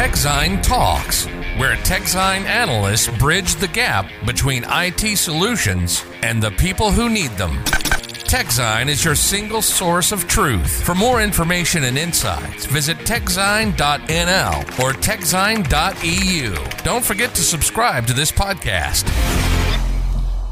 TechZine 0.00 0.62
Talks, 0.62 1.26
where 1.58 1.76
TechZine 1.76 2.46
analysts 2.46 3.06
bridge 3.18 3.56
the 3.56 3.68
gap 3.68 4.10
between 4.24 4.64
IT 4.66 5.18
solutions 5.18 6.06
and 6.22 6.42
the 6.42 6.50
people 6.52 6.90
who 6.90 7.10
need 7.10 7.32
them. 7.32 7.50
TechZine 8.24 8.88
is 8.88 9.04
your 9.04 9.14
single 9.14 9.60
source 9.60 10.10
of 10.10 10.26
truth. 10.26 10.82
For 10.84 10.94
more 10.94 11.20
information 11.20 11.84
and 11.84 11.98
insights, 11.98 12.64
visit 12.64 12.96
techzine.nl 13.04 14.54
or 14.82 14.94
techzine.eu. 14.94 16.54
Don't 16.82 17.04
forget 17.04 17.34
to 17.34 17.42
subscribe 17.42 18.06
to 18.06 18.14
this 18.14 18.32
podcast. 18.32 19.04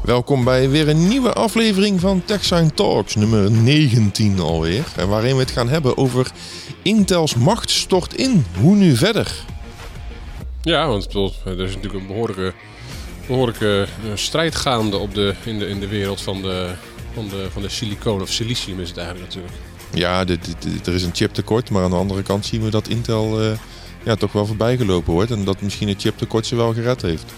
Welkom 0.03 0.43
bij 0.43 0.69
weer 0.69 0.89
een 0.89 1.07
nieuwe 1.07 1.33
aflevering 1.33 1.99
van 1.99 2.21
TechSign 2.25 2.71
Talks, 2.73 3.15
nummer 3.15 3.51
19 3.51 4.39
alweer. 4.39 4.83
Waarin 5.07 5.33
we 5.33 5.41
het 5.41 5.51
gaan 5.51 5.69
hebben 5.69 5.97
over 5.97 6.31
Intels 6.81 7.35
macht 7.35 7.69
stort 7.69 8.13
in. 8.13 8.45
Hoe 8.59 8.75
nu 8.75 8.95
verder? 8.95 9.31
Ja, 10.61 10.87
want 10.87 11.07
bedoel, 11.07 11.33
er 11.45 11.59
is 11.59 11.75
natuurlijk 11.75 12.01
een 12.01 12.07
behoorlijke, 12.07 12.53
behoorlijke 13.27 13.87
eh, 14.03 14.11
strijd 14.15 14.55
gaande 14.55 14.97
op 14.97 15.13
de, 15.13 15.33
in, 15.43 15.59
de, 15.59 15.67
in 15.67 15.79
de 15.79 15.87
wereld 15.87 16.21
van 16.21 16.41
de, 16.41 16.71
van, 17.13 17.27
de, 17.27 17.47
van 17.51 17.61
de 17.61 17.69
silicoon 17.69 18.21
of 18.21 18.29
silicium 18.29 18.79
is 18.79 18.87
het 18.87 18.97
eigenlijk 18.97 19.27
natuurlijk. 19.27 19.55
Ja, 19.93 20.25
er 20.85 20.93
is 20.93 21.03
een 21.03 21.15
chiptekort, 21.15 21.69
maar 21.69 21.83
aan 21.83 21.89
de 21.89 21.95
andere 21.95 22.23
kant 22.23 22.45
zien 22.45 22.63
we 22.63 22.69
dat 22.69 22.87
Intel 22.87 23.41
eh, 23.41 23.51
ja, 24.03 24.15
toch 24.15 24.31
wel 24.31 24.45
voorbijgelopen 24.45 25.13
wordt. 25.13 25.31
En 25.31 25.43
dat 25.43 25.61
misschien 25.61 25.87
het 25.87 26.01
chiptekort 26.01 26.45
ze 26.45 26.55
wel 26.55 26.73
gered 26.73 27.01
heeft. 27.01 27.33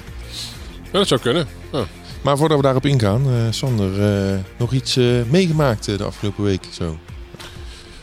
Ja, 0.83 0.91
dat 0.91 1.07
zou 1.07 1.19
kunnen. 1.21 1.47
Ja. 1.71 1.85
Maar 2.21 2.37
voordat 2.37 2.57
we 2.57 2.63
daarop 2.63 2.85
ingaan, 2.85 3.25
eh, 3.25 3.33
Sander, 3.49 3.91
nog 4.57 4.71
iets 4.71 4.95
meegemaakt 5.29 5.85
de 5.85 6.03
afgelopen 6.03 6.43
week? 6.43 6.67
Zo. 6.71 6.97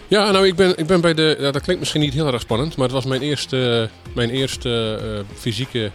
Ja, 0.09 0.31
nou, 0.31 0.47
ik 0.47 0.57
ben, 0.57 0.77
ik 0.77 0.87
ben 0.87 1.01
bij 1.01 1.15
de. 1.15 1.37
Dat 1.41 1.63
klinkt 1.63 1.79
misschien 1.79 2.01
niet 2.01 2.15
heel 2.15 2.33
erg 2.33 2.41
spannend, 2.41 2.77
maar 2.77 2.85
het 2.85 2.95
was 2.95 3.05
mijn 3.05 3.23
eerste, 3.23 3.91
mijn 4.15 4.31
eerste 4.31 4.99
eh, 5.03 5.39
fysieke 5.39 5.91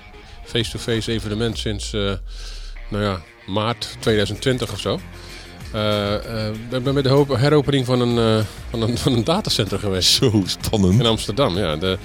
face-to-face 0.46 1.12
evenement 1.12 1.58
sinds, 1.58 1.94
eh, 1.94 2.12
nou 2.90 3.04
ja, 3.04 3.22
maart 3.48 3.96
2020 4.00 4.72
of 4.72 4.80
zo. 4.80 5.00
Eh, 5.72 6.48
ik 6.72 6.84
ben 6.84 6.94
bij 6.94 7.02
de 7.02 7.26
heropening 7.38 7.86
van 7.86 8.02
een, 8.02 8.46
van, 8.70 8.82
een, 8.82 8.98
van 8.98 9.14
een 9.14 9.24
datacenter 9.24 9.80
geweest. 9.80 10.10
Zo 10.14 10.44
spannend. 10.46 11.00
In 11.00 11.06
Amsterdam, 11.06 11.58
ja. 11.58 11.76
De 11.76 11.98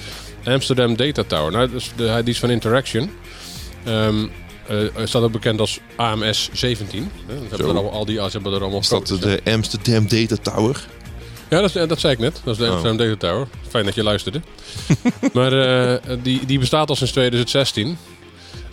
Amsterdam 0.45 0.97
Data 0.97 1.23
Tower. 1.27 1.53
Nou, 1.53 1.75
is 1.75 1.93
de, 1.97 2.21
die 2.25 2.35
is 2.35 2.39
van 2.39 2.51
Interaction. 2.51 3.11
Ehm 3.85 4.27
eh, 4.69 5.05
staat 5.05 5.23
ook 5.23 5.33
bekend 5.33 5.61
als 5.61 5.81
AMS 5.97 6.51
17. 6.53 7.11
Hè, 7.27 7.35
Dat 7.35 7.59
hebben 7.59 7.77
er 7.77 7.83
al, 7.83 7.93
al 7.93 8.05
die 8.05 8.17
ze 8.17 8.29
hebben 8.31 8.53
er 8.53 8.61
allemaal 8.61 8.81
Is 8.81 8.89
dat 8.89 9.07
de 9.07 9.41
Amsterdam 9.45 10.09
Data 10.09 10.37
Tower? 10.37 10.87
Ja, 11.51 11.61
dat, 11.61 11.75
is- 11.77 11.89
dat 11.89 12.01
zei 12.01 12.13
ik 12.13 12.19
net. 12.19 12.41
Dat 12.45 12.53
is 12.55 12.59
de 12.61 12.67
Oh. 12.67 12.71
Amsterdam 12.73 13.07
Data 13.07 13.27
Tower. 13.29 13.49
Fijn 13.69 13.85
dat 13.85 13.95
je 13.95 14.03
luisterde. 14.03 14.41
maar 15.33 15.53
eh, 15.53 16.17
die, 16.23 16.47
die 16.47 16.59
bestaat 16.59 16.89
al 16.89 16.97
sinds 16.97 17.13
2016. 17.13 17.99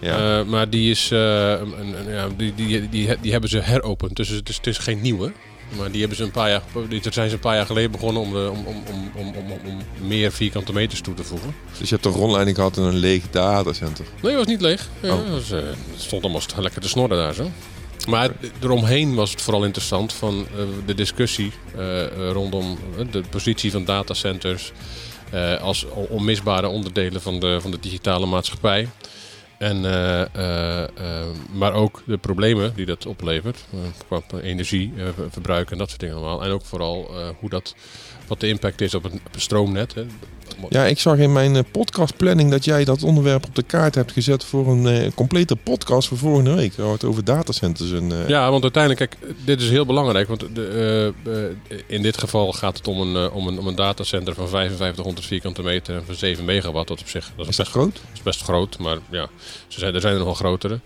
Ja. 0.01 0.39
Eh, 0.39 0.45
maar 0.45 0.69
die, 0.69 0.91
is, 0.91 1.11
eh, 1.11 1.49
een- 1.51 1.79
een- 1.79 2.13
ja, 2.13 2.27
die, 2.37 2.55
die, 2.55 2.89
die, 2.89 3.15
die 3.21 3.31
hebben 3.31 3.49
ze 3.49 3.59
heropend. 3.59 4.15
Dus 4.15 4.29
het 4.29 4.49
is, 4.49 4.55
het 4.55 4.67
is 4.67 4.77
geen 4.77 5.01
nieuwe. 5.01 5.31
Maar 5.77 5.91
die 5.91 5.99
hebben 5.99 6.17
ze 6.17 6.23
een 6.23 6.31
paar 6.31 6.49
jaar, 6.49 6.61
die 6.89 7.01
zijn 7.09 7.29
ze 7.29 7.35
een 7.35 7.41
paar 7.41 7.55
jaar 7.55 7.65
geleden 7.65 7.91
begonnen 7.91 8.21
om, 8.21 8.31
de, 8.33 8.49
om, 8.51 8.65
om, 8.65 8.83
om, 9.15 9.27
om, 9.27 9.35
om, 9.35 9.51
om 9.65 9.81
meer 10.07 10.31
vierkante 10.31 10.73
meters 10.73 11.01
toe 11.01 11.13
te 11.13 11.23
voegen. 11.23 11.55
Dus 11.79 11.89
je 11.89 11.93
hebt 11.95 12.05
een 12.07 12.11
rondleiding 12.11 12.55
gehad 12.55 12.77
in 12.77 12.83
een 12.83 12.95
leeg 12.95 13.23
datacenter. 13.31 14.05
Nee, 14.21 14.31
het 14.31 14.39
was 14.41 14.51
niet 14.51 14.61
leeg. 14.61 14.87
Ja, 14.99 15.13
Oh. 15.13 15.19
het, 15.19 15.29
was, 15.29 15.51
eh, 15.51 15.57
het 15.67 16.01
stond 16.01 16.23
allemaal 16.23 16.41
lekker 16.57 16.81
te 16.81 16.87
snorren 16.89 17.17
daar 17.17 17.33
zo. 17.33 17.51
Maar 18.07 18.29
eromheen 18.61 19.15
was 19.15 19.31
het 19.31 19.41
vooral 19.41 19.63
interessant 19.63 20.13
van 20.13 20.45
eh, 20.55 20.63
de 20.85 20.93
discussie 20.93 21.51
eh, 21.77 22.31
rondom 22.31 22.77
eh, 22.97 23.05
de 23.11 23.23
positie 23.29 23.71
van 23.71 23.85
datacenters 23.85 24.71
als 25.61 25.85
onmisbare 25.91 26.67
onderdelen 26.67 27.21
van 27.21 27.39
de, 27.39 27.61
van 27.61 27.71
de 27.71 27.79
digitale 27.79 28.25
maatschappij. 28.25 28.89
En, 29.57 29.81
maar 31.51 31.73
ook 31.73 32.03
de 32.05 32.17
problemen 32.17 32.73
die 32.75 32.85
dat 32.85 33.05
oplevert, 33.05 33.65
qua 34.07 34.21
energieverbruik 34.41 35.71
en 35.71 35.77
dat 35.77 35.89
soort 35.89 35.99
dingen 35.99 36.15
allemaal. 36.15 36.43
En 36.43 36.51
ook 36.51 36.65
vooral 36.65 37.11
hoe 37.39 37.49
dat, 37.49 37.75
wat 38.27 38.39
de 38.39 38.47
impact 38.47 38.81
is 38.81 38.93
op 38.95 39.03
het, 39.03 39.13
op 39.13 39.31
het 39.33 39.41
stroomnet. 39.41 39.93
Hè. 39.93 40.03
Ja, 40.69 40.85
ik 40.85 40.99
zag 40.99 41.17
in 41.17 41.33
mijn 41.33 41.55
eh, 41.55 41.61
podcastplanning 41.71 42.51
dat 42.51 42.65
jij 42.65 42.83
dat 42.85 43.03
onderwerp 43.03 43.45
op 43.45 43.55
de 43.55 43.63
kaart 43.63 43.95
hebt 43.95 44.11
gezet 44.11 44.43
voor 44.43 44.67
een 44.67 44.87
eh, 44.87 45.11
complete 45.15 45.55
podcast 45.55 46.07
voor 46.07 46.17
volgende 46.17 46.53
week. 46.55 46.73
We 46.73 46.83
het 46.83 47.03
over 47.03 47.23
datacenters 47.23 47.91
en... 47.91 48.11
eh, 48.11 48.27
Ja, 48.27 48.51
want 48.51 48.63
uiteindelijk, 48.63 49.09
kijk, 49.17 49.33
dit 49.45 49.61
is 49.61 49.69
heel 49.69 49.85
belangrijk. 49.85 50.27
Want 50.27 50.39
de, 50.53 51.13
in 51.87 52.01
dit 52.01 52.17
geval 52.17 52.53
gaat 52.53 52.77
het 52.77 52.87
om 52.87 53.01
een, 53.01 53.31
om 53.31 53.47
een, 53.47 53.59
om 53.59 53.67
een 53.67 53.75
datacenter 53.75 54.33
van 54.33 54.47
5500 54.47 55.25
vierkante 55.25 55.61
meter 55.63 55.95
en 55.95 56.05
van 56.05 56.15
7 56.15 56.45
megawatt. 56.45 56.87
Dat 56.87 57.01
op 57.01 57.07
zich 57.09 57.31
dat 57.35 57.45
Is 57.47 57.51
is, 57.51 57.55
dat 57.57 57.65
best, 57.65 57.77
groot? 57.77 58.01
is 58.13 58.21
best 58.23 58.41
groot, 58.41 58.77
maar 58.79 58.97
ja, 59.11 59.27
ze 59.67 59.79
zijn, 59.79 59.93
er 59.95 60.01
zijn 60.01 60.13
er 60.13 60.19
nog 60.19 60.27
wel 60.27 60.35
grotere. 60.37 60.79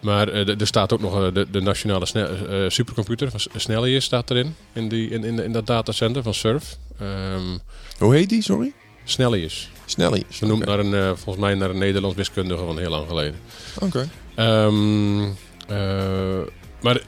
Maar 0.00 0.28
eh, 0.28 0.48
er- 0.60 0.66
staat 0.66 0.92
ook 0.92 1.00
nog 1.00 1.14
eh, 1.24 1.34
de, 1.34 1.46
de 1.50 1.60
nationale 1.60 2.06
eh, 2.12 2.68
supercomputer 2.68 3.30
van 3.30 3.40
Snellius 3.56 4.04
staat 4.04 4.30
erin, 4.30 4.54
in, 4.72 4.88
die, 4.88 5.10
in, 5.10 5.24
in, 5.24 5.38
in 5.44 5.52
dat 5.52 5.66
datacenter 5.66 6.22
van 6.22 6.34
Surf. 6.34 6.76
Ehm 7.00 7.58
Hoe 7.98 8.14
heet 8.14 8.28
die, 8.28 8.42
sorry? 8.42 8.72
Snellius. 9.04 9.70
Snelly. 9.84 10.22
Genoemd 10.30 10.64
naar 10.64 10.78
een, 10.78 11.16
volgens 11.16 11.44
mij 11.44 11.54
naar 11.54 11.70
een 11.70 11.78
Nederlands 11.78 12.16
wiskundige 12.16 12.64
van 12.64 12.78
heel 12.78 12.90
lang 12.90 13.08
geleden. 13.08 13.40
Oké. 13.80 14.08
Ehm, 14.34 15.22
eh, 15.68 16.40
maar 16.82 17.00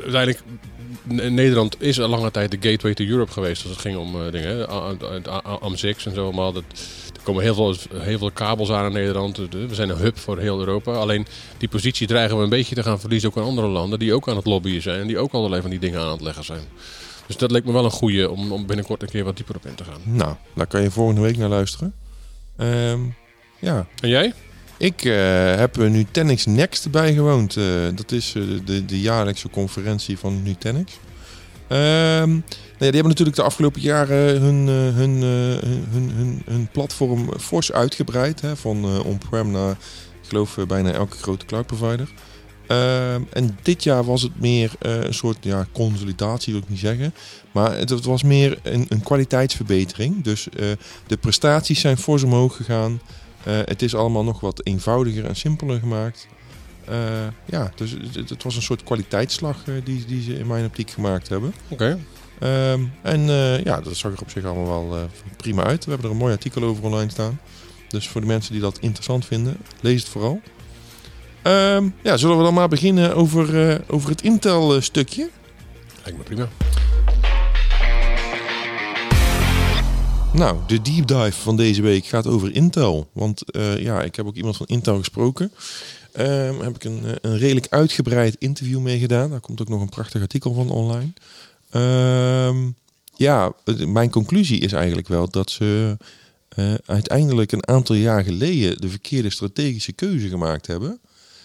uiteindelijk, 0.00 0.40
Nederland 1.32 1.82
is 1.82 2.00
al 2.00 2.08
lange 2.08 2.30
tijd 2.30 2.50
de 2.50 2.70
gateway 2.70 2.94
to 2.94 3.04
Europe 3.04 3.32
geweest 3.32 3.62
als 3.62 3.70
het 3.72 3.80
ging 3.80 3.96
om 3.96 4.30
dingen. 4.30 4.48
hè. 4.56 4.68
A- 4.70 4.94
a- 5.02 5.42
a- 5.44 5.58
AM6 5.60 6.06
en 6.06 6.14
zo 6.14 6.22
allemaal. 6.24 6.52
Dat, 6.52 6.64
komen 7.22 7.42
heel 7.42 7.54
veel, 7.54 7.76
heel 7.94 8.18
veel 8.18 8.30
kabels 8.30 8.70
aan 8.70 8.86
in 8.86 8.92
Nederland. 8.92 9.36
De- 9.36 9.66
We 9.66 9.74
zijn 9.74 9.88
een 9.88 9.96
hub 9.96 10.18
voor 10.18 10.38
heel 10.38 10.58
Europa. 10.58 10.92
Alleen 10.92 11.26
die 11.58 11.68
positie 11.68 12.06
dreigen 12.06 12.36
we 12.36 12.42
een 12.42 12.48
beetje 12.48 12.74
te 12.74 12.82
gaan 12.82 13.00
verliezen 13.00 13.28
ook 13.28 13.36
aan 13.36 13.44
andere 13.44 13.66
landen. 13.68 13.98
Die 13.98 14.14
ook 14.14 14.28
aan 14.28 14.36
het 14.36 14.46
lobbyen 14.46 14.82
zijn. 14.82 15.00
En 15.00 15.06
die 15.06 15.18
ook 15.18 15.32
allerlei 15.32 15.60
van 15.62 15.70
die 15.70 15.78
dingen 15.78 16.00
aan 16.00 16.10
het 16.12 16.20
leggen 16.20 16.44
zijn. 16.44 16.62
Dus 17.26 17.36
dat 17.36 17.50
leek 17.50 17.64
me 17.64 17.72
wel 17.72 17.84
een 17.84 17.90
goeie 17.90 18.30
om, 18.30 18.52
om 18.52 18.66
binnenkort 18.66 19.02
een 19.02 19.08
keer 19.08 19.24
wat 19.24 19.36
dieper 19.36 19.56
op 19.56 19.66
in 19.66 19.74
te 19.74 19.84
gaan. 19.84 20.00
Nou, 20.04 20.34
daar 20.54 20.66
kan 20.66 20.82
je 20.82 20.90
volgende 20.90 21.20
week 21.20 21.36
naar 21.36 21.48
luisteren. 21.48 21.94
Ehm, 22.56 23.00
ja, 23.58 23.86
En 24.00 24.08
jij? 24.08 24.32
ik 24.76 25.04
eh, 25.04 25.54
heb 25.54 25.76
Nutanix 25.76 26.46
Next 26.46 26.90
bijgewoond. 26.90 27.56
Eh 27.56 27.64
dat 27.94 28.12
is 28.12 28.34
eh, 28.36 28.42
de, 28.64 28.84
de 28.84 29.00
jaarlijkse 29.00 29.50
conferentie 29.50 30.18
van 30.18 30.42
Nutanix. 30.42 30.92
Ehm, 31.72 32.30
nou 32.30 32.42
ja, 32.78 32.90
die 32.90 33.00
hebben 33.00 33.08
natuurlijk 33.08 33.36
de 33.36 33.42
afgelopen 33.42 33.80
jaren 33.80 34.40
hun, 34.40 34.68
eh, 34.68 34.96
hun, 34.96 35.14
eh, 35.14 35.68
hun, 35.92 36.10
hun, 36.10 36.42
hun 36.44 36.68
platform 36.72 37.38
fors 37.40 37.72
uitgebreid. 37.72 38.40
Hè, 38.40 38.56
van 38.56 38.84
eh, 38.84 39.04
on-prem 39.04 39.50
naar, 39.50 39.70
ik 40.22 40.28
geloof, 40.28 40.58
bijna 40.68 40.92
elke 40.92 41.16
grote 41.16 41.46
cloud 41.46 41.66
provider. 41.66 42.08
Ehm, 42.66 43.22
en 43.32 43.58
dit 43.62 43.82
jaar 43.82 44.04
was 44.04 44.22
het 44.22 44.40
meer 44.40 44.72
een 44.78 45.14
soort 45.14 45.36
ja, 45.40 45.66
consolidatie, 45.72 46.52
wil 46.52 46.62
ik 46.62 46.68
niet 46.68 46.78
zeggen. 46.78 47.14
Maar 47.52 47.76
het, 47.76 48.04
was 48.04 48.22
meer 48.22 48.58
een, 48.62 48.86
een 48.88 49.02
kwaliteitsverbetering. 49.02 50.24
Dus 50.24 50.48
de 51.06 51.16
prestaties 51.20 51.80
zijn 51.80 51.96
fors 51.96 52.22
omhoog 52.22 52.56
gegaan. 52.56 53.00
Het 53.42 53.82
is 53.82 53.94
allemaal 53.94 54.24
nog 54.24 54.40
wat 54.40 54.66
eenvoudiger 54.66 55.24
en 55.24 55.36
simpeler 55.36 55.78
gemaakt. 55.78 56.26
Eh, 56.84 57.26
ja, 57.44 57.72
dus 57.74 57.90
het, 57.90 58.28
het 58.28 58.42
was 58.42 58.56
een 58.56 58.62
soort 58.62 58.82
kwaliteitsslag 58.82 59.56
eh, 59.66 59.74
die, 59.84 60.04
die 60.04 60.22
ze 60.22 60.38
in 60.38 60.46
mijn 60.46 60.64
optiek 60.64 60.90
gemaakt 60.90 61.28
hebben. 61.28 61.54
Oké. 61.68 61.98
Ehm, 62.38 62.84
en 63.02 63.28
eh, 63.28 63.64
ja, 63.64 63.80
dat 63.80 63.96
zag 63.96 64.12
er 64.12 64.20
op 64.20 64.30
zich 64.30 64.44
allemaal 64.44 64.88
wel 64.88 65.08
prima 65.36 65.64
uit. 65.64 65.84
We 65.84 65.90
hebben 65.90 66.08
er 66.08 66.14
een 66.14 66.20
mooi 66.22 66.32
artikel 66.32 66.62
over 66.62 66.84
online 66.84 67.10
staan. 67.10 67.40
Dus 67.88 68.08
voor 68.08 68.20
de 68.20 68.26
mensen 68.26 68.52
die 68.52 68.60
dat 68.60 68.78
interessant 68.78 69.24
vinden, 69.24 69.56
lees 69.80 70.00
het 70.00 70.10
vooral. 70.10 70.40
Ehm, 71.42 71.88
ja, 72.02 72.16
zullen 72.16 72.36
we 72.36 72.42
dan 72.42 72.54
maar 72.54 72.68
beginnen 72.68 73.14
over, 73.16 73.80
over 73.88 74.10
het 74.10 74.22
Intel-stukje? 74.22 75.30
Lijkt 76.02 76.18
me 76.18 76.24
prima. 76.24 76.48
Nou, 80.32 80.58
de 80.66 80.82
deep 80.82 81.06
dive 81.06 81.32
van 81.32 81.56
deze 81.56 81.82
week 81.82 82.06
gaat 82.06 82.26
over 82.26 82.54
Intel. 82.54 83.08
Want 83.12 83.42
ja, 83.78 84.02
ik 84.02 84.16
heb 84.16 84.26
ook 84.26 84.34
iemand 84.34 84.56
van 84.56 84.66
Intel 84.66 84.98
gesproken. 84.98 85.52
Ehm 86.12 86.60
heb 86.60 86.74
ik 86.74 86.84
een, 86.84 87.04
eh, 87.04 87.12
een 87.20 87.38
redelijk 87.38 87.66
uitgebreid 87.70 88.36
interview 88.38 88.80
mee 88.80 88.98
gedaan. 88.98 89.30
Daar 89.30 89.40
komt 89.40 89.60
ook 89.60 89.68
nog 89.68 89.80
een 89.80 89.88
prachtig 89.88 90.22
artikel 90.22 90.54
van 90.54 90.70
online. 90.70 91.12
Ehm, 91.70 92.70
ja, 93.16 93.52
mijn 93.86 94.10
conclusie 94.10 94.60
is 94.60 94.72
eigenlijk 94.72 95.08
wel 95.08 95.30
dat 95.30 95.50
ze 95.50 95.96
eh, 96.48 96.74
uiteindelijk 96.86 97.52
een 97.52 97.68
aantal 97.68 97.96
jaar 97.96 98.24
geleden 98.24 98.80
de 98.80 98.88
verkeerde 98.88 99.30
strategische 99.30 99.92
keuze 99.92 100.28
gemaakt 100.28 100.66
hebben. 100.66 101.00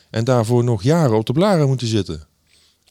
En 0.09 0.23
daarvoor 0.23 0.63
nog 0.63 0.83
jaren 0.83 1.17
op 1.17 1.25
de 1.25 1.33
blaren 1.33 1.67
moeten 1.67 1.87
zitten. 1.87 2.27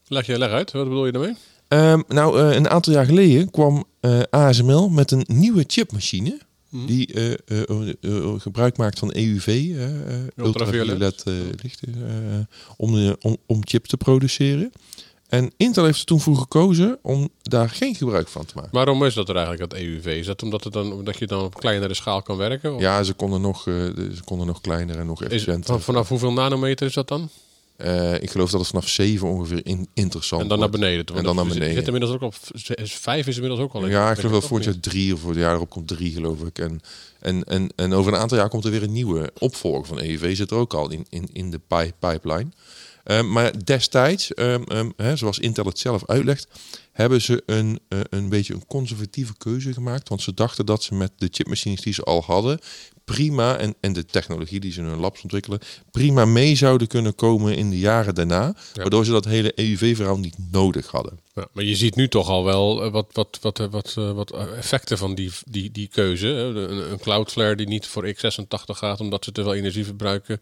Leg 0.09 0.27
je 0.27 0.39
leg 0.39 0.51
uit, 0.51 0.73
wat 0.73 0.89
bedoel 0.89 1.07
je 1.07 1.13
daarmee? 1.13 1.35
Ehm, 1.69 2.03
nou, 2.09 2.41
eh, 2.41 2.57
een 2.57 2.69
aantal 2.69 2.93
jaar 2.93 3.07
geleden 3.07 3.51
kwam 3.51 3.85
ASML 4.31 4.89
met 4.89 5.11
een 5.11 5.25
nieuwe 5.27 5.65
chipmachine. 5.67 6.39
Mhm. 6.69 6.87
Die 6.87 7.13
eh, 7.13 7.33
eh, 7.33 7.37
eh, 7.69 7.95
eh, 8.01 8.41
gebruik 8.41 8.77
maakt 8.77 8.99
van 8.99 9.11
EUV, 9.15 9.47
Ultraviolet. 10.37 11.25
licht, 11.63 11.81
om, 12.77 13.17
om, 13.21 13.37
om 13.47 13.61
chips 13.67 13.89
te 13.89 13.97
produceren. 13.97 14.73
En 15.29 15.53
Intel 15.57 15.85
heeft 15.85 15.99
er 15.99 16.05
toen 16.05 16.21
voor 16.21 16.37
gekozen 16.37 16.99
om 17.03 17.29
daar 17.43 17.71
geen 17.71 17.95
gebruik 17.95 18.29
van 18.29 18.45
te 18.45 18.53
maken. 18.57 18.71
Waarom 18.73 19.05
is 19.05 19.15
dat 19.15 19.29
er 19.29 19.37
eigenlijk, 19.37 19.71
dat 19.71 19.81
EUV? 19.81 20.07
Is 20.07 20.27
dat 20.27 20.43
omdat, 20.43 20.65
het 20.65 20.73
dan, 20.73 20.93
omdat 20.93 21.19
je 21.19 21.27
dan 21.27 21.45
op 21.45 21.55
kleinere 21.55 21.95
schaal 21.95 22.23
kan 22.23 22.37
werken? 22.37 22.75
Of 22.75 22.81
Ja, 22.81 23.03
ze 23.03 23.13
konden 23.15 23.41
nog, 23.41 23.63
ze 23.63 24.21
konden 24.25 24.47
nog 24.47 24.61
kleiner 24.61 24.99
en 24.99 25.07
nog 25.07 25.23
efficiënter. 25.23 25.65
van- 25.65 25.81
vanaf 25.81 26.09
hoeveel 26.09 26.33
nanometer 26.33 26.87
is 26.87 26.95
dat 26.95 27.09
dan? 27.09 27.29
Eh, 27.77 28.15
ik 28.23 28.31
geloof 28.31 28.51
dat 28.51 28.61
het 28.61 28.69
vanaf 28.69 28.89
7 28.89 29.29
ongeveer 29.29 29.61
in, 29.67 29.89
interessant 29.95 30.43
En 30.43 30.49
dan 30.49 30.59
naar 30.59 30.71
beneden. 30.71 31.17
En 31.17 31.23
dan 31.25 31.37
naar 31.37 31.45
Je 31.47 31.53
beneden. 31.53 31.75
zit 31.75 31.85
inmiddels 31.87 32.13
ook 32.13 32.23
op 32.23 32.35
v- 32.35 32.71
vijf 32.85 33.27
is 33.27 33.35
inmiddels 33.35 33.61
ook 33.63 33.73
al. 33.73 33.87
Ja, 33.87 34.11
ik 34.11 34.17
geloof 34.19 34.33
dat 34.33 34.41
volgend 34.45 34.65
jaar 34.65 34.81
drie 34.81 35.15
of 35.15 35.21
voor 35.21 35.31
het 35.31 35.39
jaar 35.39 35.55
erop 35.55 35.71
komt 35.71 35.89
drie, 35.89 36.13
geloof 36.13 36.41
ik. 36.43 36.59
En, 36.59 36.81
en, 37.21 37.45
en, 37.45 37.69
en 37.77 37.93
over 37.93 38.13
een 38.13 38.19
aantal 38.19 38.39
jaar 38.39 38.49
komt 38.49 38.65
er 38.65 38.71
weer 38.71 38.83
een 38.83 38.93
nieuwe 38.93 39.31
opvolger 39.39 39.87
van 39.87 40.01
EUV. 40.01 40.37
Zit 40.37 40.51
er 40.51 40.57
ook 40.57 40.75
al 40.75 40.91
in, 40.91 41.07
in, 41.09 41.29
in 41.33 41.51
de 41.51 41.61
pi- 41.69 41.93
pipeline. 41.99 42.49
Eh, 43.05 43.23
maar 43.23 43.65
destijds, 43.65 44.35
ehm, 44.35 44.63
ehm, 44.63 44.91
hè, 44.97 45.17
zoals 45.17 45.39
Intel 45.39 45.65
het 45.65 45.79
zelf 45.79 46.07
uitlegt, 46.07 46.47
hebben 46.93 47.23
ze 47.23 47.43
een, 47.47 47.81
eh, 47.89 48.01
een 48.11 48.29
beetje 48.29 48.55
een 48.55 48.67
conservatieve 48.67 49.35
keuze 49.39 49.73
gemaakt. 49.73 50.09
Want 50.09 50.23
ze 50.23 50.35
dachten 50.35 50.67
dat 50.67 50.83
ze 50.83 50.95
met 50.95 51.13
de 51.17 51.29
chipmachines 51.31 51.81
die 51.81 51.93
ze 51.93 52.03
al 52.03 52.23
hadden, 52.23 52.59
prima, 53.15 53.57
en, 53.57 53.75
en 53.81 53.93
de 53.93 54.05
technologie 54.05 54.61
die 54.61 54.73
ze 54.73 54.81
in 54.81 54.87
hun 54.87 54.99
labs 54.99 55.23
ontwikkelen, 55.23 55.61
prima 55.91 56.25
mee 56.25 56.55
zouden 56.57 56.87
kunnen 56.87 57.15
komen 57.15 57.57
in 57.57 57.71
de 57.71 57.79
jaren 57.79 58.15
daarna. 58.15 58.55
Waardoor 58.75 59.05
ze 59.05 59.11
dat 59.11 59.25
hele 59.25 59.53
EUV-verhaal 59.55 60.19
niet 60.19 60.37
nodig 60.51 60.87
hadden. 60.87 61.19
Ja, 61.35 61.49
maar 61.53 61.65
je 61.65 61.77
ziet 61.77 61.97
nu 61.97 62.09
toch 62.09 62.29
al 62.29 62.45
wel 62.45 62.85
eh, 62.85 62.93
wat, 62.93 63.07
wat, 63.13 63.39
wat, 63.41 63.61
eh, 63.61 63.67
wat, 63.71 63.95
eh, 63.99 64.13
wat 64.13 64.31
effecten 64.31 64.99
van 64.99 65.15
die, 65.15 65.31
die, 65.49 65.71
die 65.71 65.89
keuze. 65.89 66.29
Een, 66.29 66.91
een 66.91 66.99
Cloudflare 66.99 67.57
die 67.57 67.69
niet 67.69 67.87
voor 67.87 68.15
x86 68.15 68.47
gaat 68.65 69.01
omdat 69.01 69.25
ze 69.25 69.33
te 69.33 69.43
veel 69.43 69.55
energie 69.55 69.85
verbruiken. 69.85 70.41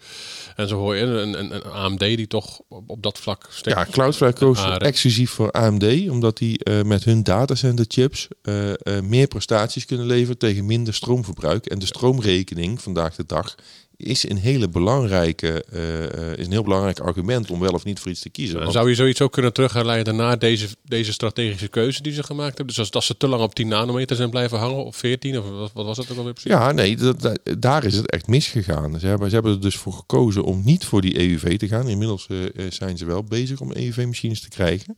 En 0.57 0.69
zo 0.69 0.77
hoor 0.77 0.97
je 0.97 1.03
een, 1.03 1.39
een, 1.39 1.55
een 1.55 1.65
AMD 1.65 1.99
die 1.99 2.27
toch 2.27 2.61
op, 2.69 2.91
op 2.91 3.03
dat 3.03 3.19
vlak 3.19 3.47
steeds... 3.51 3.77
Ja, 3.77 3.87
Cloudflare 3.91 4.33
koos 4.33 4.65
exclusief 4.79 5.31
voor 5.31 5.51
AMD, 5.51 6.11
omdat 6.11 6.39
die 6.39 6.71
met 6.85 7.05
hun 7.05 7.23
datacenter 7.23 7.85
chips 7.89 8.29
eh, 8.43 8.71
eh, 8.71 9.05
meer 9.05 9.27
prestaties 9.27 9.87
kunnen 9.87 10.07
leveren 10.07 10.39
tegen 10.39 10.67
minder 10.67 10.95
stroomverbruik. 10.95 11.67
En 11.67 11.79
de 11.79 11.87
stroomrekening 11.87 12.54
vandaag 12.79 13.15
de 13.17 13.25
dag 13.27 13.55
is 13.97 14.29
een, 14.29 14.37
hele 14.37 14.69
belangrijke, 14.69 15.65
eh, 15.73 16.05
eh, 16.33 16.39
is 16.39 16.47
een 16.47 16.53
heel 16.53 16.63
belangrijk 16.63 17.01
argument 17.01 17.51
om 17.51 17.61
wel 17.61 17.73
of 17.73 17.85
niet 17.85 18.01
voor 18.01 18.11
iets 18.11 18.21
te 18.21 18.31
kiezen. 18.31 18.59
Want- 18.59 18.73
zou 18.73 18.89
je 18.89 18.95
zoiets 18.95 19.21
ook 19.21 19.33
kunnen 19.33 19.53
terugleiden 19.53 20.17
naar 20.17 20.39
deze, 20.39 20.67
deze 20.85 21.13
strategische 21.13 21.69
keuze 21.69 22.03
die 22.03 22.13
ze 22.13 22.23
gemaakt 22.23 22.57
hebben. 22.57 22.67
Dus 22.67 22.79
als, 22.79 22.91
als 22.91 23.07
ze 23.07 23.17
te 23.17 23.29
lang 23.29 23.43
op 23.43 23.55
10 23.55 23.69
nanometer 23.69 24.17
zijn 24.17 24.31
blijven 24.31 24.59
hangen, 24.59 24.85
op 24.85 24.95
14, 24.95 25.39
of 25.39 25.49
wat, 25.51 25.71
wat 25.73 25.87
was 25.87 25.97
het 25.97 26.11
ook 26.11 26.17
alweer 26.19 26.33
precies? 26.33 26.51
Ja, 26.51 26.73
nee, 26.73 26.97
dat, 26.97 27.21
dat- 27.21 27.41
daar 27.59 27.85
is 27.85 27.97
het 27.97 28.11
echt 28.11 28.27
misgegaan. 28.27 29.01
Ze 29.01 29.07
hebben, 29.07 29.29
ze 29.29 29.35
hebben 29.35 29.53
er 29.53 29.61
dus 29.61 29.77
voor 29.77 29.93
gekozen 29.93 30.45
om 30.45 30.63
niet 30.65 30.85
voor 30.85 31.01
die 31.01 31.19
EUV 31.19 31.57
te 31.59 31.69
gaan. 31.69 31.89
Inmiddels 31.89 32.27
eh, 32.27 32.67
zijn 32.71 32.99
ze 32.99 33.05
wel 33.05 33.25
bezig 33.25 33.61
om 33.61 33.73
EUV-machines 33.73 34.41
te 34.41 34.49
krijgen. 34.49 34.97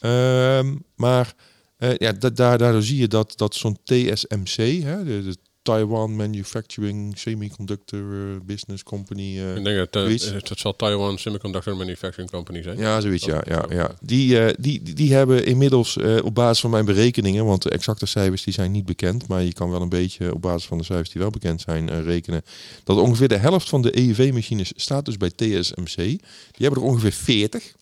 Ehm, 0.00 0.74
maar 0.96 1.34
eh, 1.78 1.90
ja, 1.96 2.12
da- 2.12 2.30
daar, 2.30 2.58
daardoor 2.58 2.82
zie 2.82 2.98
je 3.00 3.08
dat, 3.08 3.32
dat 3.36 3.54
zo'n 3.54 3.78
TSMC, 3.84 4.82
hè, 4.82 5.04
de, 5.04 5.22
de 5.22 5.36
Taiwan 5.68 6.16
Manufacturing 6.16 7.18
Semiconductor 7.18 8.00
eh, 8.00 8.40
Business 8.42 8.82
Company. 8.82 9.38
eh, 9.38 9.56
Ik 9.56 9.64
denk 9.64 9.76
dat 9.76 10.02
Zoiets. 10.02 10.26
eh, 10.26 10.32
het 10.34 10.58
zal 10.58 10.76
Taiwan 10.76 11.18
Semiconductor 11.18 11.76
Manufacturing 11.76 12.30
Company 12.30 12.62
zijn. 12.62 12.78
Ja, 12.78 13.00
zoiets, 13.00 13.24
ja. 13.24 13.42
ja, 13.46 13.66
ja. 13.70 13.90
Die, 14.00 14.54
die, 14.58 14.82
die, 14.94 15.12
hebben 15.12 15.44
inmiddels 15.44 15.96
op 16.22 16.34
basis 16.34 16.60
van 16.60 16.70
mijn 16.70 16.84
berekeningen, 16.84 17.44
want 17.44 17.62
de 17.62 17.70
exacte 17.70 18.06
cijfers 18.06 18.44
die 18.44 18.54
zijn 18.54 18.72
niet 18.72 18.84
bekend, 18.84 19.26
maar 19.26 19.42
je 19.42 19.52
kan 19.52 19.70
wel 19.70 19.82
een 19.82 19.88
beetje 19.88 20.34
op 20.34 20.42
basis 20.42 20.66
van 20.68 20.78
de 20.78 20.84
cijfers 20.84 21.10
die 21.10 21.20
wel 21.20 21.30
bekend 21.30 21.60
zijn 21.60 22.02
rekenen, 22.02 22.42
dat 22.84 22.98
ongeveer 22.98 23.28
de 23.28 23.36
helft 23.36 23.68
van 23.68 23.82
de 23.82 23.96
EUV-machines 23.96 24.72
staat 24.76 25.04
dus 25.04 25.16
bij 25.16 25.30
TSMC. 25.30 25.96
Die 25.96 26.20
hebben 26.66 26.82
er 26.82 26.88
ongeveer 26.88 27.12
40. 27.12 27.72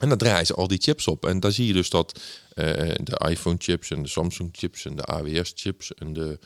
En 0.00 0.08
daar 0.08 0.18
draaien 0.18 0.46
ze 0.46 0.54
al 0.54 0.68
die 0.68 0.80
chips 0.80 1.06
op. 1.06 1.26
En 1.26 1.40
daar 1.40 1.52
zie 1.52 1.66
je 1.66 1.72
dus 1.72 1.90
dat 1.90 2.20
de 2.54 3.26
iPhone-chips 3.28 3.90
en 3.90 4.02
de 4.02 4.08
Samsung-chips 4.08 4.84
en 4.84 4.96
de 4.96 5.04
AWS-chips 5.04 5.94
en 5.94 6.12
de, 6.12 6.38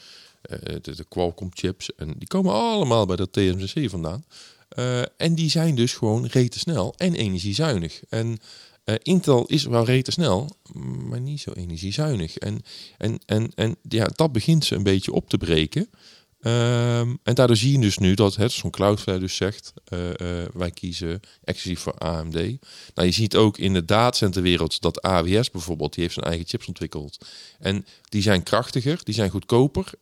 eh, 0.44 0.76
de, 0.82 0.94
de 0.94 1.04
Qualcomm-chips, 1.08 1.94
en 1.94 2.14
die 2.18 2.28
komen 2.28 2.52
allemaal 2.52 3.06
bij 3.06 3.16
dat 3.16 3.32
TSMC 3.32 3.90
vandaan. 3.90 4.24
Eh, 4.68 5.00
en 5.00 5.34
die 5.34 5.50
zijn 5.50 5.74
dus 5.74 5.92
gewoon 5.92 6.26
rete 6.26 6.58
snel 6.58 6.94
en 6.96 7.14
energiezuinig. 7.14 8.00
En 8.08 8.38
eh, 8.84 8.94
Intel 9.02 9.46
is 9.46 9.64
wel 9.64 9.84
rete 9.84 10.10
snel, 10.10 10.56
maar 11.08 11.20
niet 11.20 11.40
zo 11.40 11.52
energiezuinig. 11.52 12.36
En, 12.36 12.62
en, 12.98 13.18
en, 13.26 13.52
en 13.54 13.76
ja, 13.88 14.08
dat 14.14 14.32
begint 14.32 14.64
ze 14.64 14.74
een 14.74 14.82
beetje 14.82 15.12
op 15.12 15.28
te 15.28 15.38
breken. 15.38 15.90
Ehm, 16.40 17.14
en 17.22 17.34
daardoor 17.34 17.56
zie 17.56 17.72
je 17.72 17.78
dus 17.78 17.98
nu 17.98 18.14
dat 18.14 18.36
zo'n 18.46 18.70
Cloudflare 18.70 19.18
dus 19.18 19.36
zegt, 19.36 19.72
wij 20.52 20.70
kiezen 20.74 21.20
exclusief 21.44 21.80
voor 21.80 21.98
AMD. 21.98 22.34
Nou, 22.94 23.08
je 23.08 23.10
ziet 23.10 23.36
ook 23.36 23.58
in 23.58 23.72
de 23.72 23.84
datacenterwereld 23.84 24.80
dat 24.80 25.02
AWS 25.02 25.50
bijvoorbeeld, 25.50 25.92
die 25.94 26.02
heeft 26.02 26.14
zijn 26.14 26.26
eigen 26.26 26.46
chips 26.46 26.66
ontwikkeld. 26.66 27.26
En 27.58 27.86
die 28.08 28.22
zijn 28.22 28.42
krachtiger, 28.42 29.00
die 29.04 29.14
zijn 29.14 29.30
goedkoper 29.30 29.92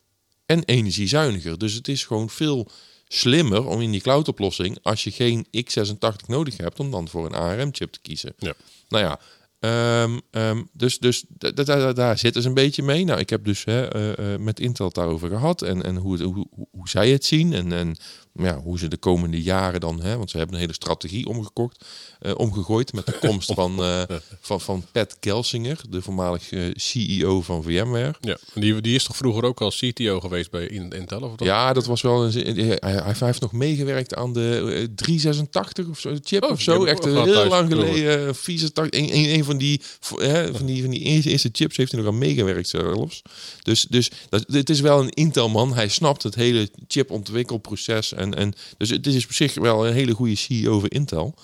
en 0.45 0.63
energiezuiniger. 0.63 1.57
Dus 1.57 1.73
het 1.73 1.87
is 1.87 2.05
gewoon 2.05 2.29
veel 2.29 2.67
slimmer 3.07 3.65
om 3.67 3.81
in 3.81 3.91
die 3.91 4.01
cloudoplossing, 4.01 4.77
als 4.81 5.03
je 5.03 5.11
geen 5.11 5.45
x86 5.57 6.25
nodig 6.27 6.57
hebt, 6.57 6.79
om 6.79 6.91
dan 6.91 7.07
voor 7.07 7.25
een 7.25 7.33
ARM-chip 7.35 7.91
te 7.91 7.99
kiezen. 8.01 8.33
Ja. 8.37 8.53
Nou 8.89 9.03
ja, 9.03 9.19
ehm, 9.59 10.19
ehm, 10.31 10.63
dus, 10.71 10.97
dus 10.99 11.23
da- 11.27 11.51
da- 11.51 11.63
da- 11.63 11.93
daar 11.93 12.17
zitten 12.17 12.41
ze 12.41 12.47
een 12.47 12.53
beetje 12.53 12.83
mee. 12.83 13.03
Nou, 13.03 13.19
ik 13.19 13.29
heb 13.29 13.45
dus 13.45 13.63
hè, 13.63 13.87
eh, 13.87 14.33
eh, 14.33 14.39
met 14.39 14.59
Intel 14.59 14.85
het 14.85 14.95
daarover 14.95 15.29
gehad 15.29 15.61
en, 15.61 15.83
en 15.83 15.95
hoe, 15.95 16.13
het, 16.13 16.21
hoe, 16.21 16.47
hoe- 16.51 16.67
hoe 16.71 16.89
zij 16.89 17.09
het 17.11 17.25
zien 17.25 17.53
en, 17.53 17.71
en 17.71 17.95
ja, 18.33 18.59
hoe 18.61 18.79
ze 18.79 18.87
de 18.87 18.97
komende 18.97 19.41
jaren 19.41 19.79
dan, 19.79 20.01
hè, 20.01 20.17
want 20.17 20.29
ze 20.29 20.37
hebben 20.37 20.55
een 20.55 20.61
hele 20.61 20.73
strategie 20.73 21.25
omgekocht, 21.27 21.85
eh, 22.19 22.31
omgegooid 22.37 22.93
met 22.93 23.05
de 23.05 23.17
komst 23.19 23.53
van, 23.59 23.83
eh, 23.83 24.01
van, 24.41 24.61
van 24.61 24.85
Pat 24.91 25.17
Gelsinger, 25.19 25.79
de 25.89 26.01
voormalig 26.01 26.51
eh, 26.51 26.61
CEO 26.75 27.41
van 27.41 27.63
VMware. 27.63 28.15
Ja, 28.21 28.37
en 28.53 28.61
die, 28.61 28.81
die 28.81 28.95
is 28.95 29.03
toch 29.03 29.15
vroeger 29.17 29.43
ook 29.43 29.61
al 29.61 29.69
CTO 29.69 30.19
geweest 30.19 30.51
bij 30.51 30.65
In- 30.67 30.91
Intel? 30.91 31.21
Of 31.21 31.35
dat? 31.35 31.47
Ja, 31.47 31.73
dat 31.73 31.85
was 31.85 32.01
wel 32.01 32.25
een. 32.25 32.55
Hij, 32.57 32.77
hij 32.79 33.13
heeft 33.19 33.41
nog 33.41 33.51
meegewerkt 33.51 34.15
aan 34.15 34.33
de 34.33 34.57
eh, 34.75 34.87
386 34.95 35.87
of 35.89 35.99
zo, 35.99 36.15
chip 36.23 36.43
Oh, 36.43 36.51
of 36.51 36.61
zo. 36.61 36.85
Echt 36.85 37.03
heel 37.03 37.23
thuis 37.25 37.49
lang 37.49 37.69
geleden. 37.69 38.27
eh, 38.27 38.33
486, 38.33 38.99
een, 38.99 39.15
een, 39.17 39.33
een 39.33 39.43
van 39.43 39.57
die, 39.57 39.81
hè, 40.15 40.55
van 40.55 40.65
die, 40.65 40.81
van 40.81 40.91
die 40.91 40.99
eerste, 41.01 41.29
eerste 41.29 41.49
chips 41.51 41.77
heeft 41.77 41.91
hij 41.91 42.01
nog 42.01 42.09
aan 42.09 42.17
meegewerkt 42.17 42.67
zelfs. 42.67 43.21
Dus, 43.61 43.85
dus 43.89 44.11
dat, 44.29 44.43
het 44.47 44.69
is 44.69 44.79
wel 44.79 44.99
een 44.99 45.09
Intel-man. 45.09 45.73
Hij 45.73 45.87
snapt 45.87 46.23
het 46.23 46.35
hele 46.35 46.69
chipontwikkelproces. 46.87 48.13
En, 48.23 48.33
en, 48.35 48.53
dus 48.77 48.89
het 48.89 49.07
is 49.07 49.25
op 49.25 49.33
zich 49.33 49.53
wel 49.53 49.87
een 49.87 49.93
hele 49.93 50.13
goede 50.13 50.35
CEO 50.35 50.79
voor 50.79 50.91
Intel. 50.91 51.35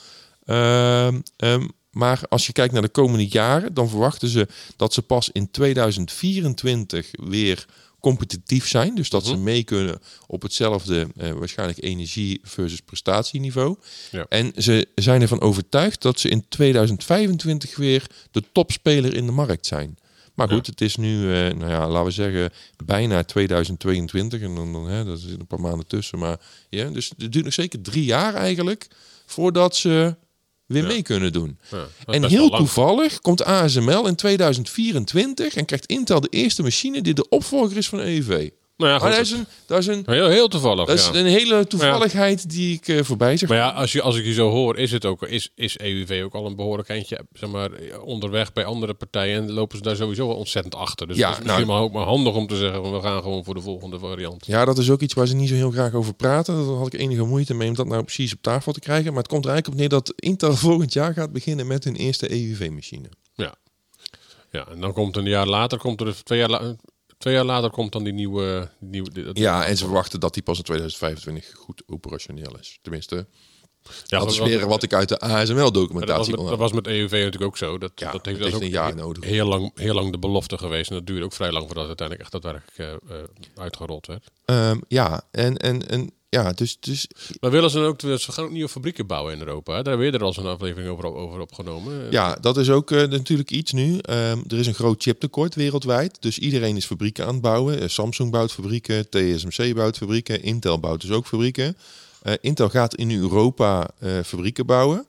Ehm, 0.46 1.20
ehm, 1.38 1.68
maar 1.92 2.22
als 2.30 2.46
je 2.48 2.54
kijkt 2.54 2.74
naar 2.74 2.82
de 2.82 2.90
komende 2.90 3.28
jaren, 3.28 3.74
dan 3.74 3.90
verwachten 3.90 4.28
ze 4.28 4.48
dat 4.76 4.94
ze 4.94 5.02
pas 5.02 5.30
in 5.32 5.52
2024 5.52 7.08
weer 7.12 7.66
competitief 8.00 8.68
zijn. 8.68 8.96
Dus 8.96 9.10
dat 9.10 9.26
ze 9.26 9.34
Mhm. 9.34 9.44
mee 9.44 9.64
kunnen 9.64 10.00
op 10.28 10.42
hetzelfde 10.42 11.08
eh, 11.18 11.32
waarschijnlijk 11.32 11.84
energie 11.84 12.40
versus 12.44 12.80
prestatieniveau. 12.80 13.76
Ja. 14.12 14.26
En 14.30 14.52
ze 14.56 14.88
zijn 14.96 15.22
ervan 15.22 15.42
overtuigd 15.42 16.02
dat 16.02 16.20
ze 16.20 16.30
in 16.30 16.46
2025 16.50 17.76
weer 17.76 18.08
de 18.32 18.44
topspeler 18.52 19.14
in 19.16 19.26
de 19.26 19.32
markt 19.32 19.66
zijn. 19.66 19.98
Maar 20.40 20.56
goed, 20.58 20.68
het 20.68 20.82
is 20.82 20.96
nu, 20.96 21.34
eh, 21.34 21.54
nou 21.54 21.70
ja, 21.72 21.88
laten 21.88 22.06
we 22.06 22.12
zeggen, 22.12 22.52
bijna 22.86 23.24
2022. 23.24 24.42
En 24.42 24.56
dan, 24.56 24.74
dan 24.74 24.88
hè, 24.88 25.06
daar 25.06 25.18
zitten 25.18 25.40
een 25.40 25.48
paar 25.48 25.60
maanden 25.60 25.88
tussen. 25.88 26.20
Maar 26.20 26.38
ja, 26.70 26.90
dus 26.90 27.12
het 27.18 27.32
duurt 27.32 27.46
nog 27.46 27.54
zeker 27.54 27.82
drie 27.82 28.06
jaar 28.06 28.34
eigenlijk 28.34 28.88
voordat 29.26 29.76
ze 29.76 30.16
weer 30.66 30.82
Ja. 30.82 30.88
mee 30.88 31.02
kunnen 31.02 31.32
doen. 31.34 31.60
Ja, 31.72 31.88
dat 32.06 32.16
En 32.16 32.24
heel 32.26 32.50
toevallig 32.50 33.20
komt 33.20 33.44
ASML 33.44 34.08
in 34.08 34.16
2024 34.16 35.56
en 35.56 35.66
krijgt 35.66 35.86
Intel 35.86 36.20
de 36.22 36.28
eerste 36.30 36.64
machine 36.64 37.02
die 37.02 37.14
de 37.14 37.30
opvolger 37.30 37.78
is 37.78 37.90
van 37.90 38.00
EUV. 38.00 38.50
Nou 38.80 38.92
ja, 38.92 38.98
Maar 39.00 39.12
dat 39.12 39.20
is 39.20 39.32
een, 39.32 39.46
dat 39.66 39.78
is 39.80 39.88
een, 39.88 40.04
heel, 40.06 40.28
heel 40.28 40.48
toevallig. 40.48 40.86
dat 40.86 40.98
is 41.00 41.08
een 41.14 41.26
hele 41.26 41.68
toevalligheid 41.68 42.50
die 42.50 42.76
ik 42.76 42.88
eh, 42.88 43.04
voorbij 43.04 43.38
zeg. 43.38 43.50
Maar 43.50 43.58
ja, 43.58 43.70
als, 43.70 43.92
je, 43.92 44.02
als 44.02 44.16
ik 44.18 44.26
je 44.26 44.34
zo 44.34 44.50
hoor, 44.50 44.78
is, 44.78 44.92
het 44.92 45.06
ook, 45.06 45.24
is, 45.24 45.50
is 45.56 45.78
EUV 45.78 46.22
ook 46.26 46.34
al 46.34 46.46
een 46.46 46.56
behoorlijk 46.56 46.90
eindje 46.90 47.20
zeg 47.34 47.50
maar, 47.50 47.70
onderweg 48.04 48.54
bij 48.54 48.66
andere 48.66 48.94
partijen. 48.94 49.42
En 49.44 49.52
lopen 49.52 49.78
ze 49.78 49.84
daar 49.84 49.96
sowieso 49.96 50.28
wel 50.28 50.36
ontzettend 50.36 50.76
achter. 50.76 51.08
Dus 51.08 51.18
Ja, 51.18 51.30
het 51.30 51.38
is 51.38 51.44
misschien 51.44 51.66
nou- 51.68 51.78
maar 51.80 51.88
ook 51.88 51.94
maar 51.94 52.06
handig 52.06 52.34
om 52.36 52.48
te 52.48 52.56
zeggen, 52.58 52.92
we 52.94 53.02
gaan 53.02 53.22
gewoon 53.22 53.44
voor 53.44 53.54
de 53.54 53.62
volgende 53.62 54.00
variant. 54.00 54.46
Ja, 54.46 54.66
dat 54.66 54.78
is 54.78 54.90
ook 54.90 55.02
iets 55.02 55.14
waar 55.14 55.28
ze 55.28 55.36
niet 55.36 55.50
zo 55.50 55.56
heel 55.56 55.72
graag 55.72 55.94
over 55.94 56.14
praten. 56.14 56.56
Daar 56.56 56.76
had 56.76 56.94
ik 56.94 57.00
enige 57.00 57.24
moeite 57.24 57.54
mee 57.54 57.68
om 57.70 57.76
dat 57.76 57.88
nou 57.88 58.04
precies 58.04 58.34
op 58.34 58.42
tafel 58.42 58.72
te 58.74 58.80
krijgen. 58.80 59.08
Maar 59.14 59.22
het 59.22 59.32
komt 59.32 59.46
er 59.46 59.52
eigenlijk 59.52 59.82
op 59.82 59.90
neer 59.90 60.00
dat 60.00 60.14
Intel 60.16 60.56
volgend 60.68 60.94
jaar 60.94 61.14
gaat 61.14 61.32
beginnen 61.32 61.68
met 61.68 61.84
hun 61.84 61.96
eerste 61.96 62.30
EUV-machine. 62.32 63.10
Ja. 63.36 63.56
ja, 64.52 64.68
en 64.68 64.82
dan 64.82 64.94
komt 64.94 65.18
een 65.18 65.26
jaar 65.30 65.48
later, 65.48 65.78
komt 65.78 66.02
er 66.02 66.24
twee 66.24 66.40
jaar, 66.40 66.50
la- 66.50 66.76
twee 67.20 67.34
jaar 67.34 67.46
later 67.46 67.70
komt 67.70 67.92
dan 67.92 68.04
die 68.04 68.14
nieuwe... 68.14 68.70
nieuwe 68.80 69.30
Ja, 69.34 69.66
en 69.66 69.78
ze 69.78 69.84
verwachten 69.84 70.20
dat 70.20 70.34
die 70.34 70.44
pas 70.44 70.58
in 70.58 70.64
2025 70.64 71.52
goed 71.56 71.84
operationeel 71.88 72.58
is. 72.60 72.80
Tenminste, 72.82 73.28
ja, 74.06 74.20
dat 74.20 74.32
is 74.32 74.40
weer 74.40 74.68
wat 74.68 74.84
ik 74.84 74.94
uit 74.94 75.10
de 75.10 75.18
maar 75.20 75.30
dat, 75.30 75.40
was 75.40 75.50
ASML-documentatie 75.50 76.38
met, 76.38 76.48
dat 76.48 76.58
was 76.58 76.72
met 76.72 76.88
EUV 76.88 77.12
natuurlijk 77.12 77.44
ook 77.44 77.58
zo. 77.58 77.78
Dat, 77.78 77.92
Ja, 77.96 78.12
dat, 78.12 78.14
dat 78.14 78.26
heeft, 78.26 78.40
dat 78.40 78.62
is 78.62 78.68
een 78.68 78.70
jaar 78.70 78.96
nodig. 78.96 79.24
Heel 79.24 79.48
lang, 79.48 79.72
heel 79.76 79.94
lang 79.94 80.12
de 80.12 80.20
belofte 80.20 80.58
geweest. 80.58 80.90
En 80.90 80.96
dat 80.96 81.08
duurde 81.08 81.26
ook 81.26 81.34
vrij 81.34 81.52
lang 81.52 81.66
voordat 81.66 81.88
het 81.88 82.02
uiteindelijk 82.02 82.30
echt 82.30 82.44
daadwerkelijk 82.44 83.02
eh, 83.10 83.64
uitgerold 83.64 84.08
werd. 84.08 84.32
Ehm, 84.46 84.80
ja, 84.88 85.22
en, 85.32 85.58
en, 85.58 85.88
en 85.88 86.12
ja, 86.30 86.52
dus, 86.52 86.78
dus 86.80 87.08
Maar 87.40 87.52
willen 87.52 87.70
ze 87.70 87.78
dan 87.78 87.86
ook, 87.86 88.02
ze 88.02 88.32
gaan 88.32 88.44
ook 88.44 88.52
nieuwe 88.52 88.70
fabrieken 88.70 89.08
bouwen 89.08 89.34
in 89.34 89.40
Europa. 89.40 89.76
Hè? 89.76 89.84
Daar 89.84 89.94
hebben 89.94 90.12
we 90.12 90.18
er 90.18 90.24
al 90.24 90.36
een 90.38 90.46
aflevering 90.46 90.90
over, 90.90 91.06
over 91.06 91.40
opgenomen. 91.40 92.12
ja, 92.12 92.36
dat 92.42 92.58
is 92.58 92.70
ook 92.70 92.92
eh, 92.92 93.08
natuurlijk 93.08 93.52
iets 93.52 93.72
nu. 93.72 93.98
Ehm, 93.98 94.40
er 94.48 94.58
is 94.58 94.68
een 94.68 94.74
groot 94.74 95.02
chiptekort 95.04 95.56
wereldwijd. 95.56 96.22
Dus 96.22 96.40
iedereen 96.40 96.76
is 96.76 96.86
fabrieken 96.86 97.26
aan 97.26 97.34
het 97.34 97.42
bouwen. 97.42 97.82
Eh, 97.82 97.88
Samsung 97.88 98.32
bouwt 98.32 98.52
fabrieken, 98.52 99.10
TSMC 99.10 99.74
bouwt 99.76 99.98
fabrieken, 99.98 100.44
Intel 100.44 100.80
bouwt 100.80 101.02
dus 101.02 101.12
ook 101.12 101.28
fabrieken. 101.28 101.78
Eh, 102.22 102.34
Intel 102.42 102.70
gaat 102.70 102.96
in 102.96 103.12
Europa 103.12 103.90
fabrieken 104.24 104.66
bouwen. 104.66 105.06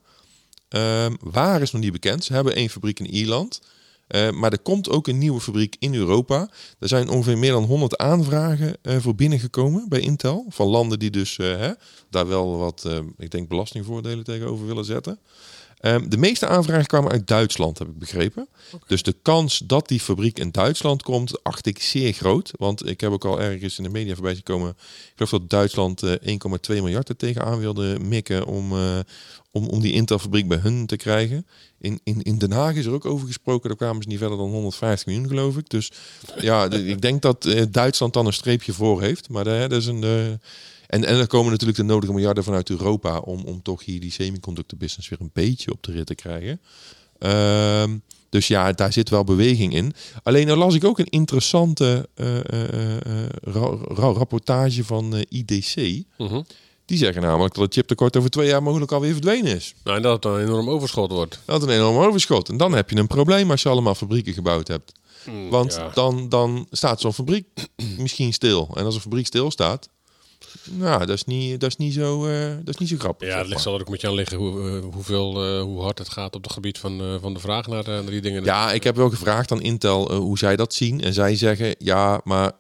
Ehm, 0.69 1.15
waar 1.21 1.63
is 1.63 1.73
nog 1.73 1.83
niet 1.83 1.93
bekend. 1.93 2.25
Ze 2.25 2.33
hebben 2.33 2.55
één 2.55 2.69
fabriek 2.69 2.99
in 2.99 3.15
Ierland. 3.15 3.61
Eh, 4.11 4.31
maar 4.31 4.53
er 4.53 4.59
komt 4.59 4.89
ook 4.89 5.07
een 5.07 5.19
nieuwe 5.19 5.41
fabriek 5.41 5.77
in 5.79 5.95
Europa. 5.95 6.51
Er 6.79 6.89
zijn 6.89 7.09
ongeveer 7.09 7.39
meer 7.39 7.53
dan 7.53 7.65
100 7.65 7.97
aanvragen 7.97 8.77
eh, 8.83 8.97
voor 8.97 9.15
binnengekomen 9.15 9.89
bij 9.89 10.01
Intel. 10.01 10.45
Van 10.49 10.67
landen 10.67 10.99
die 10.99 11.11
dus 11.11 11.39
eh, 11.39 11.47
hè, 11.47 11.71
daar 12.09 12.29
wel 12.29 12.59
wat, 12.59 12.89
ik 13.19 13.31
denk, 13.31 13.49
belastingvoordelen 13.49 14.25
tegenover 14.25 14.67
willen 14.67 14.85
zetten. 14.85 15.19
Ehm, 15.81 16.09
de 16.09 16.17
meeste 16.17 16.47
aanvragen 16.47 16.87
kwamen 16.87 17.11
uit 17.11 17.27
Duitsland, 17.27 17.79
heb 17.79 17.89
ik 17.89 17.99
begrepen. 17.99 18.49
Dus 18.87 19.03
de 19.03 19.17
kans 19.23 19.59
dat 19.65 19.89
die 19.89 20.01
fabriek 20.01 20.39
in 20.39 20.51
Duitsland 20.51 21.03
komt, 21.03 21.43
acht 21.43 21.67
ik 21.67 21.83
zeer 21.83 22.13
groot. 22.13 22.51
Want 22.57 22.89
ik 22.89 23.01
heb 23.01 23.11
ook 23.13 23.25
al 23.25 23.41
ergens 23.41 23.79
in 23.79 23.85
de 23.85 23.91
media 23.91 24.15
voorbij 24.15 24.35
gekomen. 24.35 24.71
Ik 24.71 25.13
geloof 25.15 25.31
dat 25.31 25.51
Duitsland 25.51 26.03
eh, 26.03 26.13
1,2 26.13 26.83
miljard 26.83 27.09
er 27.09 27.17
tegenaan 27.17 27.59
wilde 27.59 27.99
mikken 27.99 28.47
om, 28.47 28.73
eh, 28.73 28.99
om, 29.51 29.69
om 29.69 29.81
die 29.81 29.93
Intel-fabriek 29.93 30.49
bij 30.49 30.59
hun 30.59 30.87
te 30.87 30.97
krijgen. 30.97 31.47
In, 31.79 32.01
in, 32.05 32.23
in 32.23 32.39
Den 32.39 32.53
Haag 32.53 32.75
is 32.75 32.87
er 32.87 32.93
ook 32.93 33.05
over 33.05 33.27
gesproken. 33.27 33.69
Daar 33.69 33.79
kwamen 33.79 34.03
ze 34.03 34.09
niet 34.09 34.19
verder 34.19 34.39
dan 34.39 34.51
150 34.51 35.07
miljoen, 35.07 35.29
geloof 35.29 35.57
ik. 35.57 35.71
Dus 35.71 35.93
ja, 36.41 36.71
ik 36.71 37.01
denk 37.01 37.23
dat 37.23 37.45
eh, 37.45 37.63
Duitsland 37.71 38.13
dan 38.13 38.27
een 38.27 38.33
streepje 38.33 38.73
voor 38.73 39.03
heeft. 39.03 39.29
Maar 39.29 39.47
eh, 39.47 39.61
dat 39.61 39.73
is 39.73 39.87
een. 39.87 40.41
En, 40.91 41.05
en 41.05 41.17
er 41.17 41.27
komen 41.27 41.51
natuurlijk 41.51 41.79
de 41.79 41.85
nodige 41.85 42.13
miljarden 42.13 42.45
vanuit 42.45 42.71
Europa 42.71 43.19
om, 43.19 43.45
om 43.45 43.63
toch 43.63 43.85
hier 43.85 44.01
die 44.01 44.13
semiconductor 44.13 44.79
business 44.79 45.09
weer 45.09 45.21
een 45.21 45.31
beetje 45.33 45.73
op 45.73 45.83
de 45.83 45.93
rit 45.93 46.07
te 46.07 46.15
krijgen. 46.15 46.61
Ehm, 47.19 47.99
dus 48.29 48.49
ja, 48.49 48.73
daar 48.73 48.93
zit 48.93 49.09
wel 49.09 49.25
beweging 49.25 49.75
in. 49.75 49.95
Alleen 50.23 50.47
dan 50.47 50.59
las 50.59 50.75
ik 50.75 50.85
ook 50.85 50.99
een 50.99 51.11
interessante 51.11 52.09
eh, 52.15 52.39
eh, 52.39 52.97
eh, 52.97 53.29
ra- 53.43 53.77
ra- 53.89 54.13
rapportage 54.13 54.85
van 54.85 55.25
IDC. 55.29 56.03
Mhm. 56.19 56.43
Die 56.85 56.99
zeggen 56.99 57.23
namelijk 57.23 57.55
dat 57.55 57.65
het 57.65 57.75
chiptekort 57.75 58.17
over 58.17 58.31
twee 58.31 58.49
jaar 58.49 58.63
mogelijk 58.63 58.93
alweer 58.93 59.13
verdwenen 59.13 59.57
is. 59.57 59.75
Nou, 59.85 59.97
en 59.97 60.03
dat 60.03 60.25
het 60.25 60.33
een 60.33 60.41
enorm 60.41 60.71
overschot 60.71 61.11
wordt. 61.11 61.41
Dat 61.45 61.63
is 61.63 61.69
een 61.69 61.75
enorm 61.75 61.97
overschot. 61.97 62.49
En 62.49 62.57
dan 62.57 62.73
heb 62.73 62.91
je 62.91 62.97
een 62.97 63.07
probleem 63.07 63.51
als 63.51 63.63
je 63.63 63.69
allemaal 63.69 63.95
fabrieken 63.95 64.33
gebouwd 64.33 64.69
hebt. 64.69 64.93
Want 65.51 65.75
ja. 65.75 65.91
dan, 65.95 66.29
dan 66.29 66.67
staat 66.71 67.01
zo'n 67.01 67.15
fabriek 67.15 67.47
misschien 67.99 68.33
stil. 68.33 68.71
En 68.75 68.85
als 68.85 68.95
een 68.95 69.01
fabriek 69.01 69.27
stilstaat, 69.27 69.89
nou, 70.71 70.99
dat 71.07 71.17
is 71.17 71.25
niet, 71.25 71.61
dat 71.61 71.71
is 71.71 71.77
niet, 71.77 71.95
zo, 71.95 72.27
eh, 72.27 72.49
dat 72.57 72.69
is 72.69 72.77
niet 72.77 72.89
zo 72.89 72.97
grappig. 72.99 73.29
Ja, 73.29 73.39
het 73.39 73.47
ligt 73.47 73.61
zal 73.61 73.75
er 73.75 73.81
ook 73.81 73.89
met 73.89 74.01
je 74.01 74.07
aan 74.09 74.15
liggen 74.15 74.37
hoe, 74.39 74.69
eh, 74.71 74.85
hoeveel, 74.95 75.45
eh, 75.45 75.63
hoe 75.63 75.81
hard 75.83 75.99
het 75.99 76.09
gaat 76.09 76.35
op 76.35 76.43
het 76.43 76.53
gebied 76.53 76.79
van, 76.79 77.19
van 77.21 77.35
de 77.35 77.41
vraag 77.41 77.67
naar, 77.67 77.85
naar 77.89 78.07
die 78.07 78.21
dingen. 78.21 78.45
Ja, 78.45 78.73
ik 78.73 78.85
heb 78.85 78.97
wel 78.97 79.11
gevraagd 79.11 79.53
aan 79.53 79.63
Intel 79.63 80.13
hoe 80.15 80.39
zij 80.39 80.57
dat 80.57 80.75
zien. 80.75 81.01
En 81.03 81.13
zij 81.15 81.37
zeggen, 81.37 81.75
ja, 81.79 82.21
maar 82.25 82.53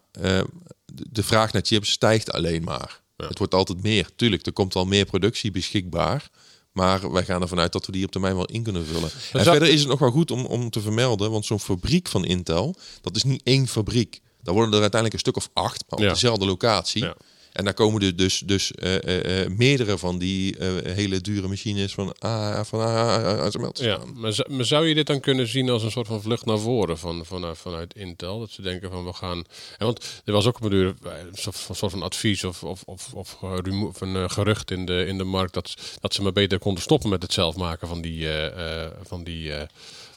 de- 1.10 1.22
vraag 1.22 1.52
naar 1.52 1.62
chips 1.64 1.90
stijgt 1.90 2.32
alleen 2.32 2.62
maar. 2.64 3.00
Ja. 3.16 3.26
Het 3.28 3.38
wordt 3.38 3.54
altijd 3.54 3.82
meer. 3.82 4.08
Tuurlijk, 4.16 4.46
er 4.46 4.52
komt 4.52 4.74
wel 4.74 4.84
meer 4.84 5.04
productie 5.04 5.50
beschikbaar. 5.50 6.28
Maar 6.72 7.12
wij 7.12 7.24
gaan 7.24 7.42
ervan 7.42 7.58
uit 7.60 7.72
dat 7.72 7.86
we 7.86 7.92
die 7.92 8.04
op 8.04 8.10
termijn 8.10 8.34
wel 8.36 8.44
in 8.44 8.62
kunnen 8.62 8.86
vullen. 8.86 9.10
En 9.32 9.42
verder 9.44 9.68
is 9.68 9.80
het 9.80 9.88
nog 9.88 9.98
wel 9.98 10.10
goed 10.10 10.30
om, 10.30 10.44
om 10.44 10.70
te 10.70 10.80
vermelden, 10.80 11.30
want 11.30 11.46
zo'n 11.46 11.60
fabriek 11.60 12.08
van 12.08 12.24
Intel, 12.24 12.74
dat 13.00 13.16
is 13.16 13.22
niet 13.24 13.40
één 13.44 13.66
fabriek. 13.68 14.20
Daar 14.42 14.54
worden 14.54 14.74
er 14.74 14.80
uiteindelijk 14.80 15.12
een 15.12 15.32
stuk 15.32 15.36
of 15.36 15.50
acht, 15.52 15.84
maar 15.88 15.98
op 15.98 16.04
Ja. 16.04 16.12
dezelfde 16.12 16.46
locatie. 16.46 17.02
Ja. 17.04 17.14
En 17.52 17.64
daar 17.64 17.74
komen 17.74 18.02
er 18.02 18.16
dus, 18.16 18.38
dus 18.38 18.72
eh, 18.72 18.94
eh, 19.04 19.42
eh, 19.44 19.50
meerdere 19.50 19.98
van 19.98 20.18
die 20.18 20.56
eh, 20.56 20.68
hele 20.94 21.20
dure 21.20 21.48
machines 21.48 21.94
van, 21.94 22.14
ah, 22.18 22.64
van 22.64 22.80
ASML 22.80 23.72
te 23.72 23.84
Ja, 23.84 23.98
maar, 24.14 24.46
maar 24.48 24.64
zou 24.64 24.86
je 24.86 24.94
dit 24.94 25.06
dan 25.06 25.20
kunnen 25.20 25.48
zien 25.48 25.68
als 25.70 25.82
een 25.82 25.90
soort 25.90 26.06
van 26.06 26.22
vlucht 26.22 26.46
naar 26.46 26.58
voren 26.58 26.98
van, 26.98 27.26
vanuit, 27.26 27.58
vanuit 27.58 27.94
Intel? 27.94 28.38
Dat 28.38 28.50
ze 28.50 28.62
denken 28.62 28.90
van 28.90 29.04
we 29.04 29.12
gaan. 29.12 29.44
En 29.78 29.86
want 29.86 30.22
er 30.24 30.32
was 30.32 30.46
ook 30.46 30.60
een 30.60 30.72
eh, 30.72 31.10
een 31.10 31.28
soort 31.32 31.56
van, 31.56 31.90
van 31.90 32.02
advies 32.02 32.44
of, 32.44 32.62
of, 32.64 32.82
of, 32.86 33.12
of, 33.14 33.36
eh, 33.42 33.82
of 33.82 34.00
een 34.00 34.16
eh, 34.16 34.28
gerucht 34.28 34.70
in 34.70 34.86
de, 34.86 35.04
in 35.06 35.18
de 35.18 35.24
markt 35.24 35.54
dat, 35.54 35.74
dat 36.00 36.14
ze 36.14 36.22
maar 36.22 36.32
beter 36.32 36.58
konden 36.58 36.82
stoppen 36.82 37.10
met 37.10 37.22
het 37.22 37.32
zelf 37.32 37.56
maken 37.56 37.88
van 37.88 38.00
die. 38.00 38.28
eh, 38.28 38.84
eh, 38.84 38.90
van 39.02 39.24
die 39.24 39.52
eh, 39.52 39.66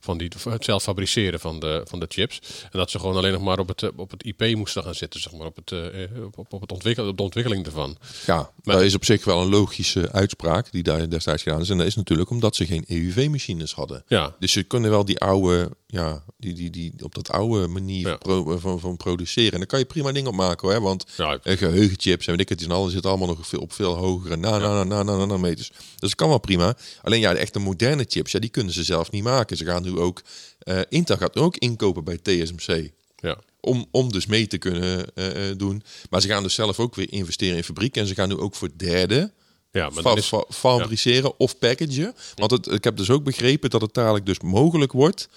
van 0.03 0.17
die, 0.17 0.31
het 0.49 0.63
zelf 0.63 0.83
fabriceren 0.83 1.39
van 1.39 1.59
de, 1.59 1.81
van 1.85 1.99
de 1.99 2.05
chips. 2.09 2.39
En 2.71 2.79
dat 2.79 2.91
ze 2.91 2.99
gewoon 2.99 3.15
alleen 3.15 3.31
nog 3.31 3.41
maar 3.41 3.59
op 3.59 3.67
het, 3.67 3.83
eh, 3.83 3.89
op 3.95 4.11
het 4.11 4.23
IP 4.25 4.55
moesten 4.55 4.83
gaan 4.83 4.95
zitten, 4.95 5.19
zeg 5.21 5.33
maar, 5.33 5.47
op, 5.47 5.55
het, 5.55 5.71
eh, 5.71 6.03
eh, 6.03 6.09
op, 6.35 6.53
op, 6.53 6.61
het 6.61 6.71
ontwikkelen, 6.71 7.09
op 7.09 7.17
de 7.17 7.23
ontwikkeling 7.23 7.65
ervan. 7.65 7.97
Ja, 8.25 8.49
Maar- 8.63 8.75
dat 8.75 8.85
is 8.85 8.95
op 8.95 9.05
zich 9.05 9.25
wel 9.25 9.41
een 9.41 9.49
logische 9.49 10.11
uitspraak 10.11 10.71
die 10.71 10.83
daar 10.83 11.09
destijds 11.09 11.43
gedaan 11.43 11.61
is. 11.61 11.69
En 11.69 11.77
dat 11.77 11.87
is 11.87 11.95
natuurlijk 11.95 12.29
omdat 12.29 12.55
ze 12.55 12.65
geen 12.65 12.83
EUV-machines 12.87 13.73
hadden. 13.73 14.03
Ja, 14.07 14.35
Dus 14.39 14.51
ze 14.51 14.63
kunnen 14.63 14.89
wel 14.89 15.05
die 15.05 15.19
oude, 15.19 15.69
ja, 15.87 16.23
die, 16.37 16.53
die, 16.53 16.69
die 16.69 16.93
op 17.03 17.15
dat 17.15 17.29
oude 17.31 17.67
manier 17.67 18.07
Ja. 18.07 18.15
pro- 18.15 18.57
van, 18.57 18.79
van 18.79 18.97
produceren. 18.97 19.51
En 19.51 19.57
daar 19.57 19.67
kan 19.67 19.79
je 19.79 19.85
prima 19.85 20.11
dingen 20.11 20.29
op 20.29 20.35
maken 20.35 20.69
hoor. 20.71 20.81
Want 20.81 21.05
ja 21.17 21.37
eh, 21.43 21.57
geheugenchips 21.57 22.25
en 22.25 22.31
weet 22.31 22.41
ik 22.41 22.49
het, 22.49 22.63
en 22.63 22.71
alles 22.71 22.93
zit 22.93 23.05
allemaal 23.05 23.27
nog 23.27 23.47
veel, 23.47 23.59
op 23.59 23.73
veel 23.73 23.93
hogere 23.95 24.35
na, 24.35 24.57
na, 24.57 24.67
na, 24.73 24.83
na, 24.83 25.03
na, 25.03 25.15
nanometers. 25.15 25.69
Dus 25.69 25.79
dat 25.99 26.15
kan 26.15 26.29
wel 26.29 26.39
prima. 26.39 26.75
Alleen 27.01 27.19
ja, 27.19 27.33
de 27.33 27.39
echte 27.39 27.59
moderne 27.59 28.05
chips, 28.07 28.31
ja, 28.31 28.39
die 28.39 28.49
kunnen 28.49 28.73
ze 28.73 28.83
zelf 28.83 29.11
niet 29.11 29.23
maken. 29.23 29.57
Ze 29.57 29.65
gaan 29.65 29.83
nu 29.83 29.92
ook, 29.97 30.21
Intel 30.89 31.17
gaat 31.17 31.35
nu 31.35 31.41
ook 31.41 31.57
inkopen 31.57 32.03
bij 32.03 32.17
TSMC. 32.17 32.91
ja. 33.15 33.37
Om, 33.59 33.85
om 33.91 34.11
dus 34.11 34.25
mee 34.25 34.47
te 34.47 34.57
kunnen 34.57 35.13
eh, 35.15 35.49
eh, 35.49 35.57
doen. 35.57 35.83
Maar 36.09 36.21
ze 36.21 36.27
gaan 36.27 36.43
dus 36.43 36.53
zelf 36.53 36.79
ook 36.79 36.95
weer 36.95 37.11
investeren 37.11 37.57
in 37.57 37.63
fabrieken. 37.63 38.01
En 38.01 38.07
ze 38.07 38.13
gaan 38.13 38.29
nu 38.29 38.37
ook 38.37 38.55
voor 38.55 38.69
derde 38.77 39.31
ja 39.71 39.83
maar 39.89 40.01
fa- 40.03 40.09
dan 40.09 40.17
is, 40.17 40.25
fa- 40.25 40.45
fabriceren 40.49 41.39
of 41.39 41.57
packagen. 41.57 42.15
Want 42.35 42.51
het, 42.51 42.67
ik 42.71 42.83
heb 42.83 42.97
dus 42.97 43.09
ook 43.09 43.23
begrepen 43.23 43.69
dat 43.69 43.81
het 43.81 43.93
dadelijk 43.93 44.25
dus 44.25 44.39
mogelijk 44.39 44.91
wordt 44.91 45.29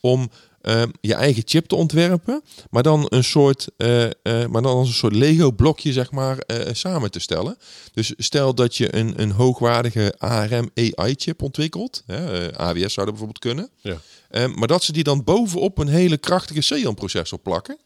om 0.00 0.30
ehm, 0.64 0.88
je 1.00 1.14
eigen 1.14 1.42
chip 1.46 1.66
te 1.66 1.74
ontwerpen, 1.74 2.42
maar 2.70 2.82
dan 2.82 3.06
een 3.08 3.24
soort, 3.24 3.68
eh, 3.76 4.04
eh, 4.04 4.10
maar 4.22 4.62
dan 4.62 4.76
als 4.76 4.88
een 4.88 4.94
soort 4.94 5.14
Lego 5.14 5.50
blokje 5.50 5.92
zeg 5.92 6.10
maar 6.10 6.38
eh, 6.38 6.74
samen 6.74 7.10
te 7.10 7.18
stellen. 7.18 7.58
Dus 7.92 8.14
stel 8.16 8.54
dat 8.54 8.76
je 8.76 8.96
een, 8.96 9.20
een 9.20 9.30
hoogwaardige 9.30 10.14
ARM 10.18 10.70
AI 10.74 11.14
chip 11.16 11.42
ontwikkelt, 11.42 12.02
hè, 12.06 12.52
AWS 12.58 12.92
zou 12.92 13.06
dat 13.06 13.06
bijvoorbeeld 13.06 13.38
kunnen, 13.38 13.70
ja. 13.80 14.00
Ehm, 14.30 14.50
maar 14.58 14.68
dat 14.68 14.84
ze 14.84 14.92
die 14.92 15.04
dan 15.04 15.24
bovenop 15.24 15.78
een 15.78 15.88
hele 15.88 16.16
krachtige 16.16 16.60
Xeon 16.60 16.94
processor 16.94 17.38
plakken. 17.38 17.78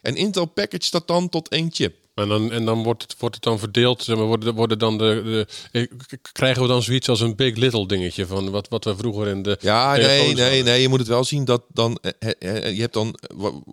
En 0.00 0.16
Intel 0.16 0.44
package 0.44 0.90
dat 0.90 1.06
dan 1.06 1.28
tot 1.28 1.48
één 1.48 1.68
chip. 1.72 2.05
En 2.16 2.28
dan, 2.28 2.52
en 2.52 2.64
dan 2.64 2.82
wordt, 2.82 3.02
het, 3.02 3.16
wordt 3.18 3.34
het 3.34 3.44
dan 3.44 3.58
verdeeld, 3.58 4.02
zeg 4.02 4.16
maar, 4.16 4.24
worden, 4.26 4.54
worden 4.54 4.78
dan 4.78 4.98
de, 4.98 5.22
de, 5.72 5.88
eh, 6.10 6.18
krijgen 6.32 6.62
we 6.62 6.68
dan 6.68 6.82
zoiets 6.82 7.08
als 7.08 7.20
een 7.20 7.36
big 7.36 7.56
little 7.56 7.86
dingetje 7.88 8.26
van 8.26 8.50
wat, 8.50 8.68
wat 8.68 8.84
we 8.84 8.96
vroeger 8.96 9.26
in 9.26 9.42
de 9.42 9.58
Ja, 9.60 9.92
nee, 9.96 10.06
nee, 10.06 10.18
hadden. 10.36 10.64
nee. 10.64 10.80
Je 10.80 10.88
moet 10.88 10.98
het 10.98 11.08
wel 11.08 11.24
zien 11.24 11.44
dat 11.44 11.62
dan. 11.72 11.98
eh, 12.18 12.30
eh, 12.38 12.74
Je 12.74 12.80
hebt 12.80 12.92
dan. 12.94 13.18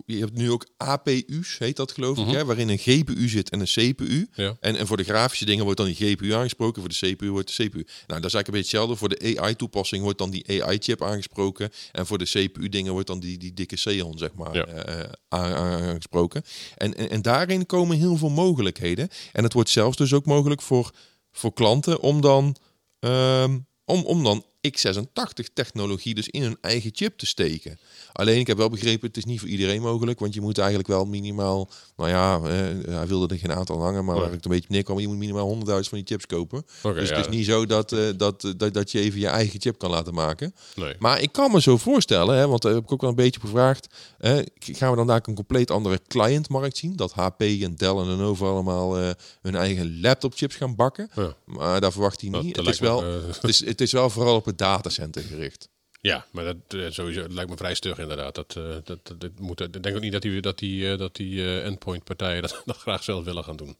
Je 0.06 0.18
hebt 0.18 0.34
nu 0.36 0.50
ook 0.50 0.66
APU's, 0.76 1.58
heet 1.58 1.76
dat 1.76 1.92
geloof 1.92 2.18
ik, 2.18 2.26
hè, 2.26 2.44
waarin 2.44 2.68
een 2.68 2.78
GPU 2.78 3.28
zit 3.28 3.50
en 3.50 3.60
een 3.60 3.66
CPU. 3.94 4.28
Ja. 4.34 4.56
En, 4.60 4.76
en 4.76 4.86
voor 4.86 4.96
de 4.96 5.04
grafische 5.04 5.44
dingen 5.44 5.64
wordt 5.64 5.78
dan 5.78 5.88
die 5.92 5.96
GPU 6.10 6.32
aangesproken, 6.32 6.80
voor 6.82 6.90
de 6.90 7.14
CPU 7.14 7.30
wordt 7.30 7.56
de 7.56 7.64
CPU. 7.64 7.86
Nou, 8.06 8.20
dat 8.20 8.24
is 8.24 8.34
eigenlijk 8.34 8.46
een 8.46 8.52
beetje 8.52 8.76
hetzelfde. 8.78 8.96
Voor 8.96 9.08
de 9.08 9.40
AI-toepassing 9.40 10.02
wordt 10.02 10.18
dan 10.18 10.30
die 10.30 10.62
AI-chip 10.62 11.02
aangesproken. 11.02 11.70
En 11.92 12.06
voor 12.06 12.18
de 12.18 12.24
CPU-dingen 12.24 12.92
wordt 12.92 13.06
dan 13.06 13.20
die, 13.20 13.38
die 13.38 13.52
dikke 13.54 13.74
Xeon, 13.74 14.18
zeg 14.18 14.34
maar, 14.34 14.54
Ja. 14.56 14.66
aangesproken. 15.28 16.42
En, 16.76 16.94
en, 16.96 17.10
en 17.10 17.22
daarin 17.22 17.66
komen 17.66 17.96
heel 17.98 18.16
veel 18.16 18.28
mogelijkheden. 18.34 19.08
En 19.32 19.42
het 19.44 19.52
wordt 19.52 19.70
zelfs 19.70 19.96
dus 19.96 20.12
ook 20.12 20.26
mogelijk 20.26 20.62
voor, 20.62 20.90
voor 21.32 21.52
klanten 21.52 22.00
om 22.00 22.20
dan, 22.20 22.56
ehm, 22.98 23.58
om, 23.84 24.04
om 24.04 24.24
dan 24.24 24.44
x86-technologie 24.68 26.14
dus 26.14 26.28
in 26.28 26.42
hun 26.42 26.56
eigen 26.60 26.90
chip 26.94 27.18
te 27.18 27.26
steken. 27.26 27.78
Alleen, 28.12 28.38
ik 28.38 28.46
heb 28.46 28.56
wel 28.56 28.68
begrepen, 28.70 29.06
het 29.08 29.16
is 29.16 29.24
niet 29.24 29.40
voor 29.40 29.48
iedereen 29.48 29.82
mogelijk, 29.82 30.18
want 30.20 30.34
je 30.34 30.40
moet 30.40 30.58
eigenlijk 30.58 30.88
wel 30.88 31.04
minimaal, 31.04 31.68
nou 31.96 32.10
ja, 32.10 32.36
eh, 32.36 32.94
hij 32.94 33.06
wilde 33.06 33.34
er 33.34 33.40
geen 33.40 33.52
aantal 33.52 33.80
hangen, 33.82 34.04
maar 34.04 34.14
Nee. 34.14 34.22
waar 34.22 34.32
ik 34.32 34.36
het 34.36 34.44
een 34.44 34.50
beetje 34.50 34.66
op 34.68 34.74
neerkwam, 34.74 34.98
je 34.98 35.08
moet 35.08 35.16
minimaal 35.16 35.46
100.000 35.46 35.88
van 35.88 35.98
die 35.98 36.06
chips 36.06 36.26
kopen. 36.26 36.64
Dus 36.82 37.08
ja. 37.08 37.16
het 37.16 37.26
is 37.26 37.36
niet 37.36 37.46
zo 37.46 37.66
dat, 37.66 37.92
eh, 37.92 38.08
dat, 38.16 38.52
dat, 38.56 38.74
dat 38.74 38.90
je 38.90 39.00
even 39.00 39.20
je 39.20 39.26
eigen 39.26 39.60
chip 39.60 39.78
kan 39.78 39.90
laten 39.90 40.14
maken. 40.14 40.54
Nee. 40.74 40.94
Maar 40.98 41.20
ik 41.20 41.32
kan 41.32 41.50
me 41.50 41.60
zo 41.60 41.76
voorstellen, 41.76 42.36
hè, 42.36 42.48
want 42.48 42.62
daar 42.62 42.72
heb 42.74 42.82
ik 42.82 42.92
ook 42.92 43.00
wel 43.00 43.10
een 43.10 43.16
beetje 43.16 43.40
gevraagd. 43.40 43.86
Gaan 44.58 44.90
we 44.90 44.96
dan 44.96 45.06
daar 45.06 45.20
een 45.24 45.34
compleet 45.34 45.70
andere 45.70 46.00
clientmarkt 46.08 46.76
zien? 46.76 46.96
Dat 46.96 47.12
HP 47.12 47.40
en 47.40 47.74
Dell 47.76 47.96
en 47.96 48.06
Lenovo 48.08 48.50
allemaal 48.50 48.98
eh, 48.98 49.10
hun 49.42 49.54
eigen 49.54 50.00
laptopchips 50.00 50.54
gaan 50.54 50.74
bakken. 50.74 51.08
Ja. 51.14 51.34
Maar 51.44 51.80
daar 51.80 51.92
verwacht 51.92 52.20
hij 52.20 52.30
niet. 52.30 52.54
dat 52.54 52.64
Het 52.64 52.74
is, 52.74 52.80
me, 52.80 52.86
wel, 52.86 53.02
eh, 53.04 53.08
het, 53.26 53.44
is, 53.44 53.64
het 53.64 53.80
is 53.80 53.92
wel 53.92 54.10
vooral 54.10 54.34
op 54.34 54.44
het 54.44 54.53
datacenter 54.56 55.22
gericht. 55.22 55.68
Ja, 56.00 56.26
maar 56.30 56.44
dat 56.44 56.56
eh, 56.80 56.90
sowieso 56.90 57.26
lijkt 57.28 57.50
me 57.50 57.56
vrij 57.56 57.74
stug 57.74 57.98
inderdaad. 57.98 58.34
Dat, 58.34 58.54
eh, 58.56 58.62
dat, 58.84 58.86
dat, 59.06 59.20
dat 59.20 59.30
moet, 59.38 59.60
ik 59.60 59.82
denk 59.82 59.96
ook 59.96 60.02
niet 60.02 60.12
dat 60.12 60.22
die, 60.22 60.40
dat 60.40 60.58
die, 60.58 60.90
eh, 60.92 60.98
dat 60.98 61.16
die 61.16 61.60
endpoint 61.62 62.04
partijen 62.04 62.42
dat, 62.46 62.62
dat 62.64 62.76
graag 62.76 63.02
zelf 63.04 63.24
willen 63.24 63.44
gaan 63.44 63.56
doen. 63.56 63.76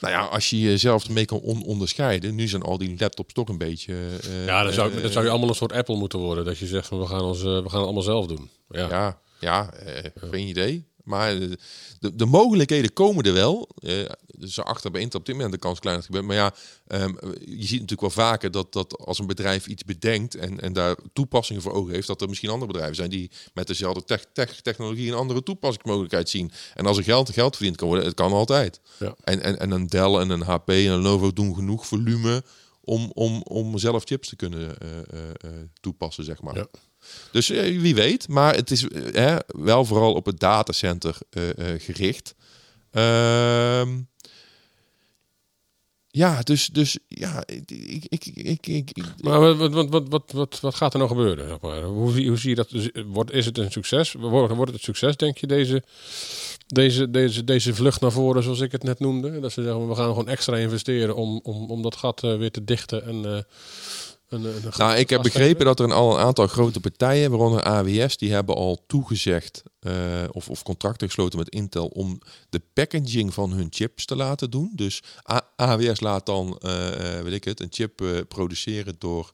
Nou 0.00 0.14
ja, 0.14 0.20
als 0.24 0.50
je 0.50 0.60
jezelf 0.60 1.04
ermee 1.06 1.24
kan 1.24 1.38
on- 1.40 1.64
onderscheiden. 1.64 2.34
Nu 2.34 2.48
zijn 2.48 2.62
al 2.62 2.78
die 2.78 2.94
laptops 2.98 3.32
toch 3.32 3.48
een 3.48 3.58
beetje... 3.58 3.94
eh, 4.22 4.46
Ja, 4.46 4.62
dan 4.62 4.72
zou, 4.72 5.00
dan 5.00 5.10
zou 5.10 5.24
je 5.24 5.30
allemaal 5.30 5.48
een 5.48 5.54
soort 5.54 5.72
Apple 5.72 5.96
moeten 5.96 6.18
worden. 6.18 6.44
Dat 6.44 6.58
je 6.58 6.66
zegt 6.66 6.86
van 6.86 6.98
we 6.98 7.06
gaan, 7.06 7.20
ons, 7.22 7.42
we 7.42 7.48
gaan 7.48 7.62
het 7.62 7.72
allemaal 7.74 8.02
zelf 8.02 8.26
doen. 8.26 8.50
Ja, 8.68 8.88
Ja, 8.88 9.20
ja 9.40 9.70
geen 10.14 10.46
idee. 10.48 10.84
Maar 11.04 11.38
de, 11.38 12.14
de 12.14 12.26
mogelijkheden 12.26 12.92
komen 12.92 13.24
er 13.24 13.32
wel. 13.32 13.68
Eh, 13.78 14.10
ze 14.40 14.62
achter 14.62 14.90
bij 14.90 15.04
op 15.04 15.26
dit 15.26 15.34
moment 15.34 15.52
de 15.52 15.58
kans 15.58 15.78
klein 15.78 15.96
dat 15.96 16.06
het 16.06 16.14
gebeurt. 16.14 16.36
Maar 16.36 16.44
ja, 16.44 16.54
ehm, 16.86 17.14
je 17.40 17.66
ziet 17.66 17.80
natuurlijk 17.80 18.00
wel 18.00 18.26
vaker 18.26 18.50
dat, 18.50 18.72
dat 18.72 18.98
als 18.98 19.18
een 19.18 19.26
bedrijf 19.26 19.66
iets 19.66 19.84
bedenkt 19.84 20.34
en, 20.34 20.60
en 20.60 20.72
daar 20.72 20.96
toepassingen 21.12 21.62
voor 21.62 21.72
ogen 21.72 21.94
heeft, 21.94 22.06
dat 22.06 22.20
er 22.20 22.28
misschien 22.28 22.50
andere 22.50 22.72
bedrijven 22.72 22.96
zijn 22.96 23.10
die 23.10 23.30
met 23.54 23.66
dezelfde 23.66 24.04
tech, 24.04 24.24
tech, 24.32 24.60
technologie 24.60 25.10
een 25.10 25.16
andere 25.16 25.42
toepassingsmogelijkheid 25.42 26.28
zien. 26.28 26.52
En 26.74 26.86
als 26.86 26.96
er 26.96 27.04
geld, 27.04 27.30
geld 27.30 27.56
verdiend 27.56 27.76
kan 27.76 27.88
worden, 27.88 28.06
het 28.06 28.14
kan 28.14 28.32
altijd. 28.32 28.80
Ja. 28.98 29.14
En, 29.24 29.42
en, 29.42 29.58
en 29.58 29.70
een 29.70 29.86
Dell 29.86 30.14
en 30.14 30.30
een 30.30 30.42
HP 30.42 30.68
en 30.68 30.74
een 30.74 31.02
Lenovo 31.02 31.32
doen 31.32 31.54
genoeg 31.54 31.86
volume 31.86 32.42
om, 32.80 33.10
om, 33.14 33.42
om 33.42 33.78
zelf 33.78 34.04
chips 34.04 34.28
te 34.28 34.36
kunnen 34.36 34.78
eh, 34.78 34.98
eh, 35.30 35.50
toepassen, 35.80 36.24
zeg 36.24 36.42
maar. 36.42 36.56
Ja. 36.56 36.66
Dus 37.30 37.50
eh, 37.50 37.80
wie 37.80 37.94
weet, 37.94 38.28
maar 38.28 38.54
het 38.54 38.70
is 38.70 38.88
eh, 38.88 39.36
wel 39.46 39.84
vooral 39.84 40.14
op 40.14 40.26
het 40.26 40.40
datacenter 40.40 41.18
eh, 41.30 41.44
gericht. 41.78 42.34
Ehm, 42.90 43.88
ja, 46.14 46.40
dus, 46.42 46.66
dus 46.66 46.98
ja, 47.08 47.42
ik, 47.46 48.04
ik, 48.08 48.26
ik, 48.26 48.66
ik, 48.66 48.92
Maar 49.20 49.40
wat, 49.40 49.56
wat, 49.56 49.88
wat, 49.88 50.08
wat, 50.08 50.32
wat, 50.32 50.60
wat, 50.60 50.74
gaat 50.74 50.92
er 50.92 50.98
nou 50.98 51.10
gebeuren? 51.10 51.58
Hoe, 51.84 52.26
hoe 52.26 52.38
zie 52.38 52.50
je 52.50 52.54
dat? 52.54 52.70
Dus, 52.70 52.88
is 53.30 53.46
het 53.46 53.58
een 53.58 53.72
succes? 53.72 54.12
Wordt, 54.12 54.56
het 54.58 54.72
een 54.72 54.78
succes, 54.78 55.16
denk 55.16 55.38
je, 55.38 55.46
deze, 55.46 55.82
deze, 56.66 57.10
deze, 57.10 57.44
deze 57.44 57.74
vlucht 57.74 58.00
naar 58.00 58.12
voren, 58.12 58.42
zoals 58.42 58.60
ik 58.60 58.72
het 58.72 58.82
net 58.82 58.98
noemde? 58.98 59.40
Dat 59.40 59.52
ze 59.52 59.62
zeggen, 59.62 59.88
we 59.88 59.94
gaan 59.94 60.08
gewoon 60.08 60.28
extra 60.28 60.56
investeren 60.56 61.16
om, 61.16 61.40
om, 61.42 61.70
om 61.70 61.82
dat 61.82 61.96
gat 61.96 62.20
weer 62.20 62.50
te 62.50 62.64
dichten. 62.64 63.04
En, 63.04 63.46
een, 64.32 64.44
een, 64.44 64.54
een 64.64 64.72
nou, 64.76 64.96
ik 64.96 65.10
heb 65.10 65.22
begrepen 65.22 65.64
dat 65.64 65.78
er 65.78 65.84
een, 65.84 65.92
al 65.92 66.12
een 66.12 66.24
aantal 66.24 66.46
grote 66.46 66.80
partijen, 66.80 67.30
waaronder 67.30 67.62
AWS, 67.62 68.16
die 68.16 68.32
hebben 68.32 68.54
al 68.54 68.84
toegezegd 68.86 69.62
eh, 69.80 70.22
of, 70.30 70.48
of 70.48 70.62
contracten 70.62 71.06
gesloten 71.06 71.38
met 71.38 71.48
Intel 71.48 71.86
om 71.86 72.20
de 72.48 72.60
packaging 72.72 73.34
van 73.34 73.52
hun 73.52 73.66
chips 73.70 74.04
te 74.04 74.16
laten 74.16 74.50
doen. 74.50 74.72
Dus 74.74 75.02
A- 75.30 75.48
AWS 75.56 76.00
laat 76.00 76.26
dan, 76.26 76.58
eh, 76.58 77.20
weet 77.20 77.32
ik 77.32 77.44
het, 77.44 77.60
een 77.60 77.70
chip 77.70 78.24
produceren 78.28 78.94
door 78.98 79.32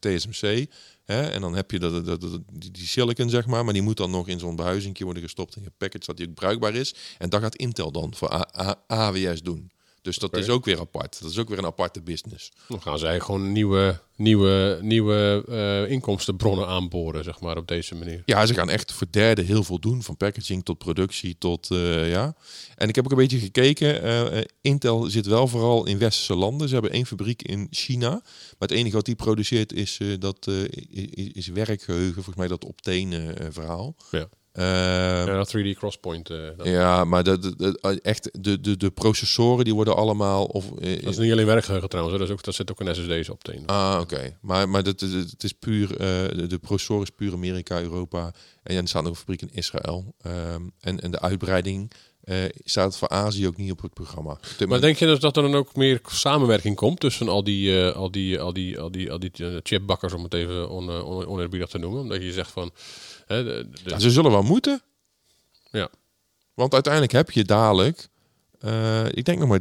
TSMC. 0.00 0.66
Hè? 1.04 1.22
En 1.30 1.40
dan 1.40 1.54
heb 1.54 1.70
je 1.70 1.78
dat, 1.78 2.04
dat, 2.06 2.20
dat- 2.20 2.40
die, 2.52 2.70
die 2.70 2.86
silicon, 2.86 3.30
zeg 3.30 3.46
maar, 3.46 3.64
maar 3.64 3.72
die 3.72 3.82
moet 3.82 3.96
dan 3.96 4.10
nog 4.10 4.28
in 4.28 4.38
zo'n 4.38 4.56
behuizing 4.56 4.98
worden 4.98 5.22
gestopt 5.22 5.56
in 5.56 5.62
je 5.62 5.70
package, 5.78 6.04
dat 6.06 6.16
die 6.16 6.28
ook 6.28 6.34
bruikbaar 6.34 6.74
is. 6.74 6.94
En 7.18 7.28
dat 7.30 7.40
gaat 7.40 7.56
Intel 7.56 7.92
dan 7.92 8.14
voor 8.14 8.32
A- 8.32 8.48
A- 8.60 8.82
AWS 8.86 9.42
doen. 9.42 9.70
Dus 10.04 10.16
dat 10.18 10.36
is 10.36 10.48
ook 10.48 10.64
weer 10.64 10.80
apart. 10.80 11.20
Dat 11.22 11.30
is 11.30 11.38
ook 11.38 11.48
weer 11.48 11.58
een 11.58 11.64
aparte 11.66 12.02
business. 12.02 12.52
Dan 12.68 12.82
gaan 12.82 12.98
zij 12.98 13.20
gewoon 13.20 13.52
nieuwe, 13.52 14.00
nieuwe, 14.16 14.78
nieuwe 14.82 15.44
eh, 15.48 15.90
inkomstenbronnen 15.92 16.66
aanboren, 16.66 17.24
zeg 17.24 17.40
maar, 17.40 17.56
op 17.56 17.68
deze 17.68 17.94
manier. 17.94 18.22
Ja, 18.26 18.46
ze 18.46 18.54
gaan 18.54 18.70
echt 18.70 18.92
voor 18.92 19.06
derde 19.10 19.42
heel 19.42 19.64
veel 19.64 19.78
doen. 19.78 20.02
Van 20.02 20.16
packaging 20.16 20.64
tot 20.64 20.78
productie 20.78 21.36
tot 21.38 21.70
eh, 21.70 22.10
ja. 22.10 22.34
En 22.76 22.88
ik 22.88 22.94
heb 22.94 23.04
ook 23.04 23.10
een 23.10 23.16
beetje 23.16 23.38
gekeken. 23.38 24.02
eh, 24.02 24.42
Intel 24.60 25.02
zit 25.10 25.26
wel 25.26 25.48
vooral 25.48 25.86
in 25.86 25.98
westerse 25.98 26.34
landen. 26.34 26.68
Ze 26.68 26.74
hebben 26.74 26.92
één 26.92 27.06
fabriek 27.06 27.42
in 27.42 27.66
China. 27.70 28.10
Maar 28.10 28.68
het 28.68 28.70
enige 28.70 28.94
wat 28.96 29.04
die 29.06 29.14
produceert 29.14 29.72
is 29.72 30.00
dat 30.18 30.46
is, 30.90 31.32
is 31.32 31.46
werkgeheugen. 31.46 32.14
Volgens 32.14 32.36
mij 32.36 32.48
dat 32.48 32.64
optenen 32.64 33.38
eh, 33.38 33.46
verhaal. 33.50 33.96
Ja. 34.10 34.28
Eh, 34.54 34.64
Ja, 34.64 35.24
dat 35.24 35.48
3D 35.56 35.74
Crosspoint. 35.76 36.30
eh, 36.30 36.38
dat, 36.56 36.66
ja, 36.66 37.04
maar 37.04 37.24
de, 37.24 37.38
de, 37.38 37.56
de- 37.56 37.98
echt 38.02 38.30
de, 38.44 38.60
de, 38.60 38.76
de 38.76 38.90
processoren 38.90 39.64
die 39.64 39.74
worden 39.74 39.96
allemaal 39.96 40.44
of 40.44 40.64
eh, 40.78 41.02
dat 41.02 41.12
is 41.12 41.18
niet 41.18 41.32
alleen 41.32 41.46
werkgeheugen 41.46 41.88
trouwens, 41.88 42.18
dat, 42.18 42.26
is 42.28 42.32
ook, 42.34 42.42
dat 42.42 42.54
zit 42.54 42.70
ook 42.70 42.80
in 42.80 42.94
SSD's 42.94 43.28
op 43.28 43.44
te 43.44 43.60
Ah, 43.66 43.98
oké. 44.00 44.36
Maar, 44.40 44.68
maar 44.68 44.82
dat, 44.82 45.00
dat- 45.00 45.10
het 45.10 45.44
is 45.44 45.52
puur, 45.52 45.90
eh, 45.90 45.98
de, 46.36 46.46
de 46.46 46.58
processor 46.58 47.02
is 47.02 47.10
puur 47.10 47.32
Amerika, 47.32 47.80
Europa. 47.80 48.32
En 48.62 48.76
er 48.76 48.88
staat 48.88 49.02
nog 49.02 49.10
een 49.12 49.18
fabriek 49.18 49.42
in 49.42 49.50
Israël. 49.52 50.14
Ehm, 50.22 50.62
en, 50.80 51.00
en 51.00 51.10
de 51.10 51.20
uitbreiding 51.20 51.90
eh, 52.24 52.36
staat 52.64 52.96
voor 52.98 53.08
Azië 53.08 53.46
ook 53.46 53.56
niet 53.56 53.70
op 53.72 53.82
het 53.82 53.94
programma. 53.94 54.30
Maar 54.40 54.54
moment- 54.58 54.82
denk 54.82 54.96
je 54.96 55.06
dus 55.06 55.18
dat 55.20 55.36
er 55.36 55.42
dan 55.42 55.54
ook 55.54 55.76
meer 55.76 56.00
samenwerking 56.06 56.76
komt 56.76 57.00
tussen 57.00 57.28
al 57.28 57.44
die, 57.44 57.80
eh, 57.88 57.96
al 57.96 58.10
die, 58.10 58.40
al 58.40 58.52
die, 58.52 58.80
al 58.80 58.90
die, 58.90 59.12
al 59.12 59.18
die 59.18 59.30
eh, 59.36 59.56
chipbakkers, 59.62 60.12
om 60.12 60.22
het 60.22 60.34
even 60.34 60.70
on, 60.70 60.88
eh, 60.90 61.06
on, 61.08 61.26
oneerbiedig 61.26 61.68
te 61.68 61.78
noemen? 61.78 62.00
Omdat 62.00 62.22
je 62.22 62.32
zegt 62.32 62.50
van. 62.50 62.70
Hè, 63.26 63.44
de, 63.44 63.68
de- 63.70 63.90
Ja, 63.90 63.98
ze 63.98 64.10
zullen 64.10 64.30
wel 64.30 64.42
moeten. 64.42 64.82
Ja. 65.70 65.88
Want 66.54 66.72
uiteindelijk 66.72 67.12
heb 67.12 67.30
je 67.30 67.44
dadelijk, 67.44 68.08
eh, 68.58 69.06
ik 69.10 69.24
denk 69.24 69.38
nog 69.38 69.48
maar 69.48 69.60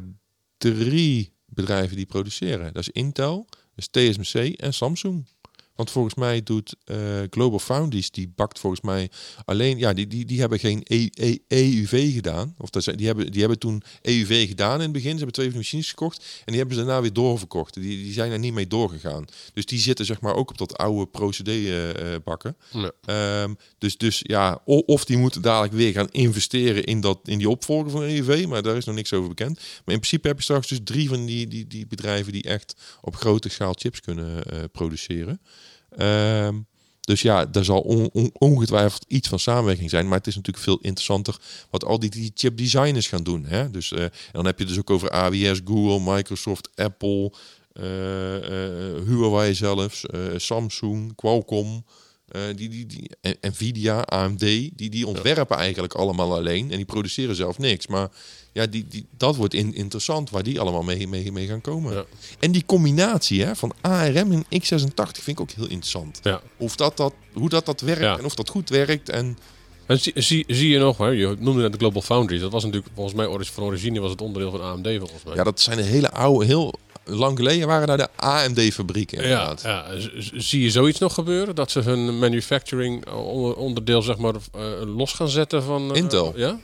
drie 0.58 1.34
bedrijven 1.46 1.96
die 1.96 2.06
produceren. 2.06 2.74
Dat 2.74 2.82
is 2.82 2.90
Intel, 2.90 3.46
dat 3.50 3.60
is 3.76 3.88
TSMC 3.88 4.54
en 4.60 4.74
Samsung. 4.74 5.26
Want 5.76 5.92
volgens 5.92 6.16
mij 6.16 6.44
doet 6.44 6.76
eh, 6.86 6.98
Global 7.30 7.60
Foundries, 7.60 8.12
die 8.12 8.32
bakt 8.36 8.60
volgens 8.60 8.82
mij 8.82 9.10
alleen, 9.46 9.78
ja, 9.78 9.94
die, 9.94 10.08
die, 10.08 10.26
die 10.26 10.40
hebben 10.40 10.60
geen 10.60 10.82
E- 10.84 11.08
E- 11.14 11.38
EUV 11.48 12.14
gedaan. 12.14 12.56
Of 12.58 12.70
dat 12.70 12.84
die, 12.84 13.06
hebben, 13.06 13.32
die 13.32 13.40
hebben 13.40 13.60
toen 13.60 13.84
EUV 14.02 14.48
gedaan 14.48 14.76
in 14.76 14.82
het 14.82 14.92
begin. 14.92 15.12
Ze 15.12 15.16
hebben 15.16 15.34
twee 15.34 15.46
van 15.46 15.56
die 15.56 15.64
machines 15.64 15.90
gekocht 15.90 16.18
en 16.18 16.46
die 16.46 16.58
hebben 16.58 16.76
ze 16.76 16.84
daarna 16.84 17.02
weer 17.02 17.14
doorverkocht. 17.14 17.74
Die, 17.74 18.04
die 18.04 18.14
zijn 18.14 18.32
er 18.32 18.40
niet 18.40 18.54
mee 18.54 18.68
doorgegaan. 18.68 19.26
Dus 19.54 19.66
die 19.66 19.80
zitten 19.80 20.06
zeg 20.06 20.22
maar 20.22 20.36
ook 20.36 20.50
op 20.50 20.58
dat 20.58 20.78
oude 20.78 21.06
procedé 21.06 21.52
eh, 21.52 22.14
eh, 22.14 22.22
bakken. 22.24 22.58
Ja. 22.72 22.92
Ehm, 23.06 23.54
dus, 23.78 23.98
dus 23.98 24.20
ja, 24.24 24.62
of 24.66 25.06
die 25.06 25.18
moeten 25.18 25.42
dadelijk 25.42 25.74
weer 25.74 25.92
gaan 25.92 26.10
investeren 26.12 26.84
in, 26.84 27.02
dat, 27.02 27.20
in 27.24 27.38
die 27.38 27.50
opvolger 27.50 27.92
van 27.92 28.02
EUV, 28.02 28.46
maar 28.48 28.62
daar 28.62 28.78
is 28.78 28.86
nog 28.86 28.96
niks 28.96 29.14
over 29.14 29.30
bekend. 29.30 29.56
Maar 29.56 29.96
in 29.96 30.00
principe 30.00 30.28
heb 30.28 30.38
je 30.38 30.44
straks 30.44 30.68
dus 30.68 30.80
drie 30.84 31.08
van 31.08 31.26
die, 31.26 31.48
die, 31.48 31.68
die 31.68 31.88
bedrijven 31.88 32.32
die 32.32 32.44
echt 32.44 32.76
op 33.02 33.16
grote 33.16 33.50
schaal 33.50 33.74
chips 33.78 34.00
kunnen 34.00 34.44
produceren. 34.72 35.42
Ehm, 35.98 36.56
dus 37.02 37.22
ja, 37.22 37.46
daar 37.46 37.64
zal 37.64 37.80
on- 37.80 38.10
on- 38.14 38.32
ongetwijfeld 38.34 39.06
iets 39.08 39.28
van 39.28 39.40
samenwerking 39.40 39.90
zijn. 39.90 40.08
Maar 40.08 40.18
het 40.18 40.28
is 40.28 40.36
natuurlijk 40.36 40.64
veel 40.64 40.80
interessanter 40.82 41.38
wat 41.70 41.86
al 41.86 42.00
die, 42.00 42.32
chip 42.36 42.58
designers 42.58 43.08
gaan 43.08 43.24
doen. 43.24 43.46
Hè? 43.46 43.72
Dus, 43.72 43.92
eh, 43.92 44.04
en 44.04 44.12
dan 44.32 44.46
heb 44.46 44.60
je 44.60 44.66
dus 44.66 44.80
ook 44.80 44.90
over 44.90 45.12
AWS, 45.12 45.62
Google, 45.66 46.14
Microsoft, 46.14 46.70
Apple, 46.76 47.32
eh, 47.74 47.84
Huawei 49.08 49.54
zelfs, 49.54 50.06
Samsung, 50.36 51.16
Qualcomm. 51.16 51.86
Eh, 52.34 52.42
die, 52.56 52.70
die, 52.70 52.86
die, 52.86 53.10
Nvidia, 53.42 54.00
AMD, 54.02 54.40
die, 54.40 54.90
die 54.90 55.08
ontwerpen 55.08 55.58
eigenlijk 55.58 55.94
allemaal 55.94 56.34
alleen. 56.34 56.72
En 56.72 56.78
die 56.78 56.86
produceren 56.86 57.36
zelf 57.36 57.58
niks. 57.58 57.88
Maar 57.88 58.10
ja, 58.52 58.66
die, 58.66 58.86
die, 58.90 59.06
dat 59.18 59.36
wordt 59.36 59.54
in, 59.54 59.74
interessant 59.74 60.30
waar 60.30 60.44
die 60.44 60.60
allemaal 60.60 60.84
mee, 60.84 61.08
mee, 61.08 61.32
mee 61.32 61.48
gaan 61.48 61.62
komen. 61.62 61.94
Ja. 61.94 62.06
En 62.40 62.52
die 62.52 62.66
combinatie 62.66 63.44
hè, 63.44 63.56
van 63.56 63.74
ARM 63.82 64.32
en 64.32 64.46
x86 64.46 65.12
vind 65.12 65.28
ik 65.28 65.40
ook 65.40 65.52
heel 65.52 65.68
interessant. 65.68 66.20
Ja. 66.24 66.42
Of 66.58 66.76
dat, 66.76 66.98
dat, 66.98 67.14
hoe 67.34 67.50
dat, 67.50 67.66
dat 67.66 67.82
werkt 67.82 68.20
en 68.20 68.26
of 68.26 68.36
dat 68.36 68.50
goed 68.50 68.70
werkt. 68.70 69.10
En 69.10 69.38
En 69.86 70.00
zie, 70.00 70.14
zie, 70.16 70.44
zie 70.48 70.70
je 70.70 70.80
nog, 70.80 70.98
hè, 70.98 71.08
je 71.08 71.36
noemde 71.40 71.62
net 71.62 71.72
de 71.72 71.78
Global 71.78 72.02
Foundries. 72.02 72.42
Dat 72.42 72.52
was 72.52 72.64
natuurlijk 72.64 72.92
volgens 72.96 73.16
mij 73.16 73.44
van 73.44 73.64
origine 73.64 74.00
was 74.00 74.12
het 74.12 74.22
onderdeel 74.22 74.52
van 74.52 74.62
AMD 74.62 74.88
volgens 74.98 75.24
mij. 75.24 75.36
ja, 75.36 75.44
dat 75.44 75.60
zijn 75.62 75.80
hele 75.80 76.12
oude, 76.12 76.46
heel 76.46 76.74
lang 77.06 77.38
geleden 77.38 77.68
waren 77.68 77.88
daar 77.88 77.98
de 77.98 78.10
AMD-fabrieken 78.16 79.18
Ja, 79.18 79.24
inderdaad. 79.24 79.62
ja. 79.62 80.00
Z- 80.00 80.32
zie 80.34 80.62
je 80.62 80.72
zoiets 80.72 81.00
nog 81.00 81.14
gebeuren? 81.14 81.56
Dat 81.56 81.72
ze 81.72 81.80
hun 81.80 82.20
manufacturing 82.20 83.08
onder- 83.12 83.56
onderdeel 83.56 84.02
zeg 84.02 84.18
maar 84.18 84.34
eh, 84.34 84.62
los 84.96 85.14
gaan 85.14 85.30
zetten 85.30 85.64
van... 85.64 85.90
eh, 85.92 85.96
Intel. 86.02 86.34
Ja? 86.36 86.60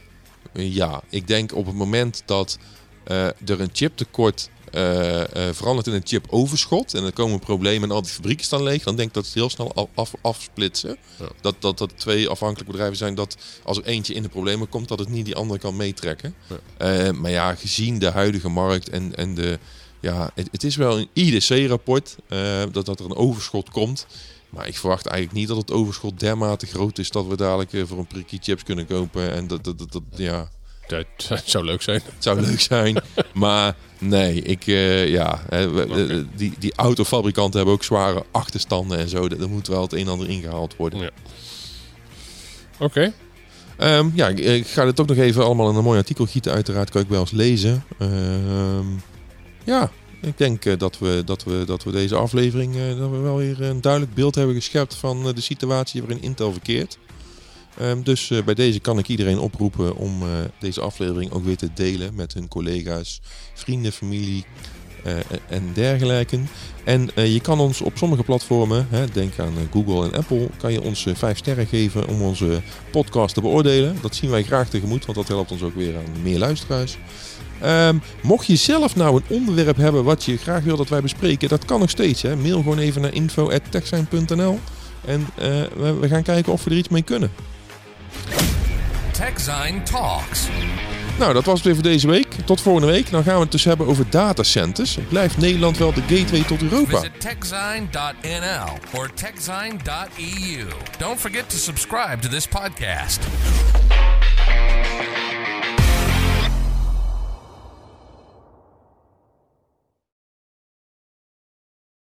Ja, 0.53 1.01
ik 1.09 1.27
denk 1.27 1.55
op 1.55 1.65
het 1.65 1.75
moment 1.75 2.23
dat 2.25 2.57
eh, 3.03 3.25
er 3.25 3.59
een 3.59 3.69
chiptekort 3.73 4.49
eh, 4.71 5.21
eh, 5.47 5.53
verandert 5.55 5.87
in 5.87 5.93
een 5.93 6.01
chipoverschot 6.05 6.93
en 6.93 7.03
er 7.03 7.13
komen 7.13 7.39
problemen 7.39 7.89
en 7.89 7.95
al 7.95 8.01
die 8.01 8.11
fabrieken 8.11 8.45
staan 8.45 8.63
leeg, 8.63 8.83
dan 8.83 8.95
denk 8.95 9.07
ik 9.07 9.13
dat 9.13 9.23
ze 9.25 9.29
het 9.29 9.39
heel 9.39 9.49
snel 9.49 9.73
af, 9.75 9.87
af- 9.95 10.13
afsplitsen. 10.21 10.97
Ja. 11.19 11.25
Dat, 11.41 11.55
dat 11.59 11.77
dat 11.77 11.91
twee 11.95 12.27
afhankelijke 12.29 12.71
bedrijven 12.71 12.97
zijn 12.97 13.15
dat 13.15 13.37
als 13.63 13.77
er 13.77 13.83
eentje 13.85 14.13
in 14.13 14.23
de 14.23 14.29
problemen 14.29 14.69
komt, 14.69 14.87
dat 14.87 14.99
het 14.99 15.09
niet 15.09 15.25
die 15.25 15.35
andere 15.35 15.59
kan 15.59 15.75
meetrekken. 15.75 16.33
Ja. 16.47 16.55
Eh, 17.07 17.11
maar 17.11 17.31
ja, 17.31 17.55
gezien 17.55 17.99
de 17.99 18.09
huidige 18.09 18.49
markt 18.49 18.89
en, 18.89 19.15
en 19.15 19.35
de. 19.35 19.59
Ja, 19.99 20.31
het, 20.35 20.47
het 20.51 20.63
is 20.63 20.75
wel 20.75 20.97
een 20.99 21.07
IDC-rapport 21.13 22.15
dat, 22.71 22.85
dat 22.85 22.99
er 22.99 23.05
een 23.05 23.15
overschot 23.15 23.69
komt. 23.69 24.07
Maar 24.49 24.67
ik 24.67 24.77
verwacht 24.77 25.05
eigenlijk 25.05 25.39
niet 25.39 25.47
dat 25.47 25.57
het 25.57 25.71
overschot 25.71 26.19
dermate 26.19 26.65
groot 26.65 26.97
is 26.97 27.11
dat 27.11 27.27
we 27.27 27.35
dadelijk 27.35 27.73
eh, 27.73 27.83
voor 27.85 27.97
een 27.97 28.07
prikkie 28.07 28.39
chips 28.41 28.63
kunnen 28.63 28.85
kopen. 28.85 29.31
En 29.33 29.47
dat, 29.47 29.63
dat, 29.63 29.77
dat, 29.79 29.91
dat- 29.91 30.03
ja, 30.15 30.49
Dat, 30.87 31.05
dat 31.27 31.41
zou 31.45 31.65
leuk 31.65 31.81
zijn. 31.81 32.01
het 32.05 32.23
zou 32.23 32.41
leuk 32.41 32.59
zijn. 32.59 33.01
maar 33.33 33.75
nee, 33.97 34.41
ik, 34.41 34.67
eh, 34.67 35.07
ja, 35.09 35.43
eh, 35.49 35.67
die, 36.35 36.53
die 36.59 36.73
autofabrikanten 36.75 37.55
hebben 37.57 37.73
ook 37.75 37.83
zware 37.83 38.25
achterstanden 38.31 38.97
en 38.97 39.09
zo. 39.09 39.27
Er 39.27 39.49
moet 39.49 39.67
wel 39.67 39.81
het 39.81 39.93
een 39.93 39.99
en 39.99 40.07
ander 40.07 40.29
ingehaald 40.29 40.75
worden. 40.75 40.99
Ja. 40.99 41.09
Oké. 42.79 43.13
Ehm, 43.77 44.09
ja, 44.13 44.27
ik, 44.27 44.39
ik 44.39 44.67
ga 44.67 44.85
het 44.85 44.99
ook 44.99 45.07
nog 45.07 45.17
even 45.17 45.43
allemaal 45.43 45.69
in 45.69 45.75
een 45.75 45.83
mooi 45.83 45.97
artikel 45.99 46.25
gieten. 46.25 46.53
Uiteraard 46.53 46.89
kan 46.89 47.01
ik 47.01 47.07
wel 47.09 47.19
eens 47.19 47.31
lezen. 47.31 47.83
Ehm, 47.99 48.85
ja, 49.69 49.91
ik 50.21 50.37
denk 50.37 50.65
eh, 50.65 50.77
dat, 50.77 50.99
we, 50.99 51.21
dat, 51.25 51.43
we, 51.43 51.63
dat 51.65 51.83
we 51.83 51.91
deze 51.91 52.15
aflevering 52.15 52.75
eh, 52.75 52.97
dat 52.97 53.09
we 53.09 53.17
wel 53.17 53.37
weer 53.37 53.61
een 53.61 53.81
duidelijk 53.81 54.13
beeld 54.13 54.35
hebben 54.35 54.55
geschept 54.55 54.95
van 54.95 55.27
eh, 55.27 55.33
de 55.33 55.41
situatie 55.41 56.01
waarin 56.01 56.21
Intel 56.21 56.51
verkeert. 56.51 56.97
Ehm, 57.77 58.01
dus 58.01 58.31
bij 58.45 58.53
deze 58.53 58.79
kan 58.79 58.97
ik 58.97 59.07
iedereen 59.07 59.39
oproepen 59.39 59.95
om 59.95 60.23
deze 60.59 60.81
aflevering 60.81 61.31
ook 61.31 61.43
weer 61.43 61.57
te 61.57 61.69
delen 61.73 62.15
met 62.15 62.33
hun 62.33 62.47
collega's, 62.47 63.21
vrienden, 63.53 63.91
familie 63.91 64.45
en 65.47 65.69
dergelijke. 65.73 66.39
En 66.83 67.09
je 67.15 67.39
kan 67.41 67.59
ons 67.59 67.81
op 67.81 67.97
sommige 67.97 68.23
platformen, 68.23 68.87
denk 69.13 69.39
aan 69.39 69.53
Google 69.71 70.05
en 70.05 70.13
Apple, 70.13 70.49
kan 70.57 70.71
je 70.71 70.81
ons 70.81 71.07
vijf 71.13 71.37
sterren 71.37 71.67
geven 71.67 72.07
om 72.07 72.21
onze 72.21 72.61
podcast 72.91 73.33
te 73.33 73.41
beoordelen. 73.41 73.97
Dat 74.01 74.15
zien 74.15 74.29
wij 74.29 74.43
graag 74.43 74.69
tegemoet, 74.69 75.05
want 75.05 75.17
dat 75.17 75.27
helpt 75.27 75.51
ons 75.51 75.61
ook 75.61 75.75
weer 75.75 75.97
aan 75.97 76.21
meer 76.21 76.37
luisteraars. 76.37 76.97
Ehm, 77.61 77.97
mocht 78.21 78.45
je 78.45 78.55
zelf 78.55 78.95
nou 78.95 79.15
een 79.15 79.35
onderwerp 79.37 79.77
hebben 79.77 80.03
wat 80.03 80.23
je 80.23 80.37
graag 80.37 80.63
wil 80.63 80.77
dat 80.77 80.89
wij 80.89 81.01
bespreken, 81.01 81.49
dat 81.49 81.65
kan 81.65 81.79
nog 81.79 81.89
steeds. 81.89 82.21
Hè. 82.21 82.35
Mail 82.35 82.57
gewoon 82.57 82.79
even 82.79 83.01
naar 83.01 83.13
info.techsign.nl 83.13 84.59
en 85.05 85.27
eh, 85.35 85.47
we, 85.75 85.93
we 85.93 86.07
gaan 86.07 86.23
kijken 86.23 86.53
of 86.53 86.63
we 86.63 86.69
er 86.69 86.77
iets 86.77 86.89
mee 86.89 87.03
kunnen. 87.03 87.31
TechZine 89.11 89.83
Talks. 89.83 90.47
Nou, 91.19 91.33
dat 91.33 91.45
was 91.45 91.55
het 91.55 91.63
weer 91.63 91.73
voor 91.73 91.83
deze 91.83 92.07
week. 92.07 92.35
Tot 92.45 92.61
volgende 92.61 92.87
week. 92.87 93.09
Dan 93.09 93.23
gaan 93.23 93.35
we 93.35 93.41
het 93.41 93.51
dus 93.51 93.63
hebben 93.63 93.87
over 93.87 94.09
datacenters. 94.09 94.97
Blijft 95.09 95.37
Nederland 95.37 95.77
wel 95.77 95.93
de 95.93 96.01
gateway 96.01 96.43
tot 96.43 96.61
Europa? 96.61 96.97
Visit 96.97 97.21
techzine.nl 97.21 98.99
or 98.99 99.13
techzine.eu. 99.13 100.65
Don't 100.97 101.19
forget 101.19 101.49
to 101.49 101.57
subscribe 101.57 102.19
to 102.19 102.29
this 102.29 102.47
podcast. 102.47 103.19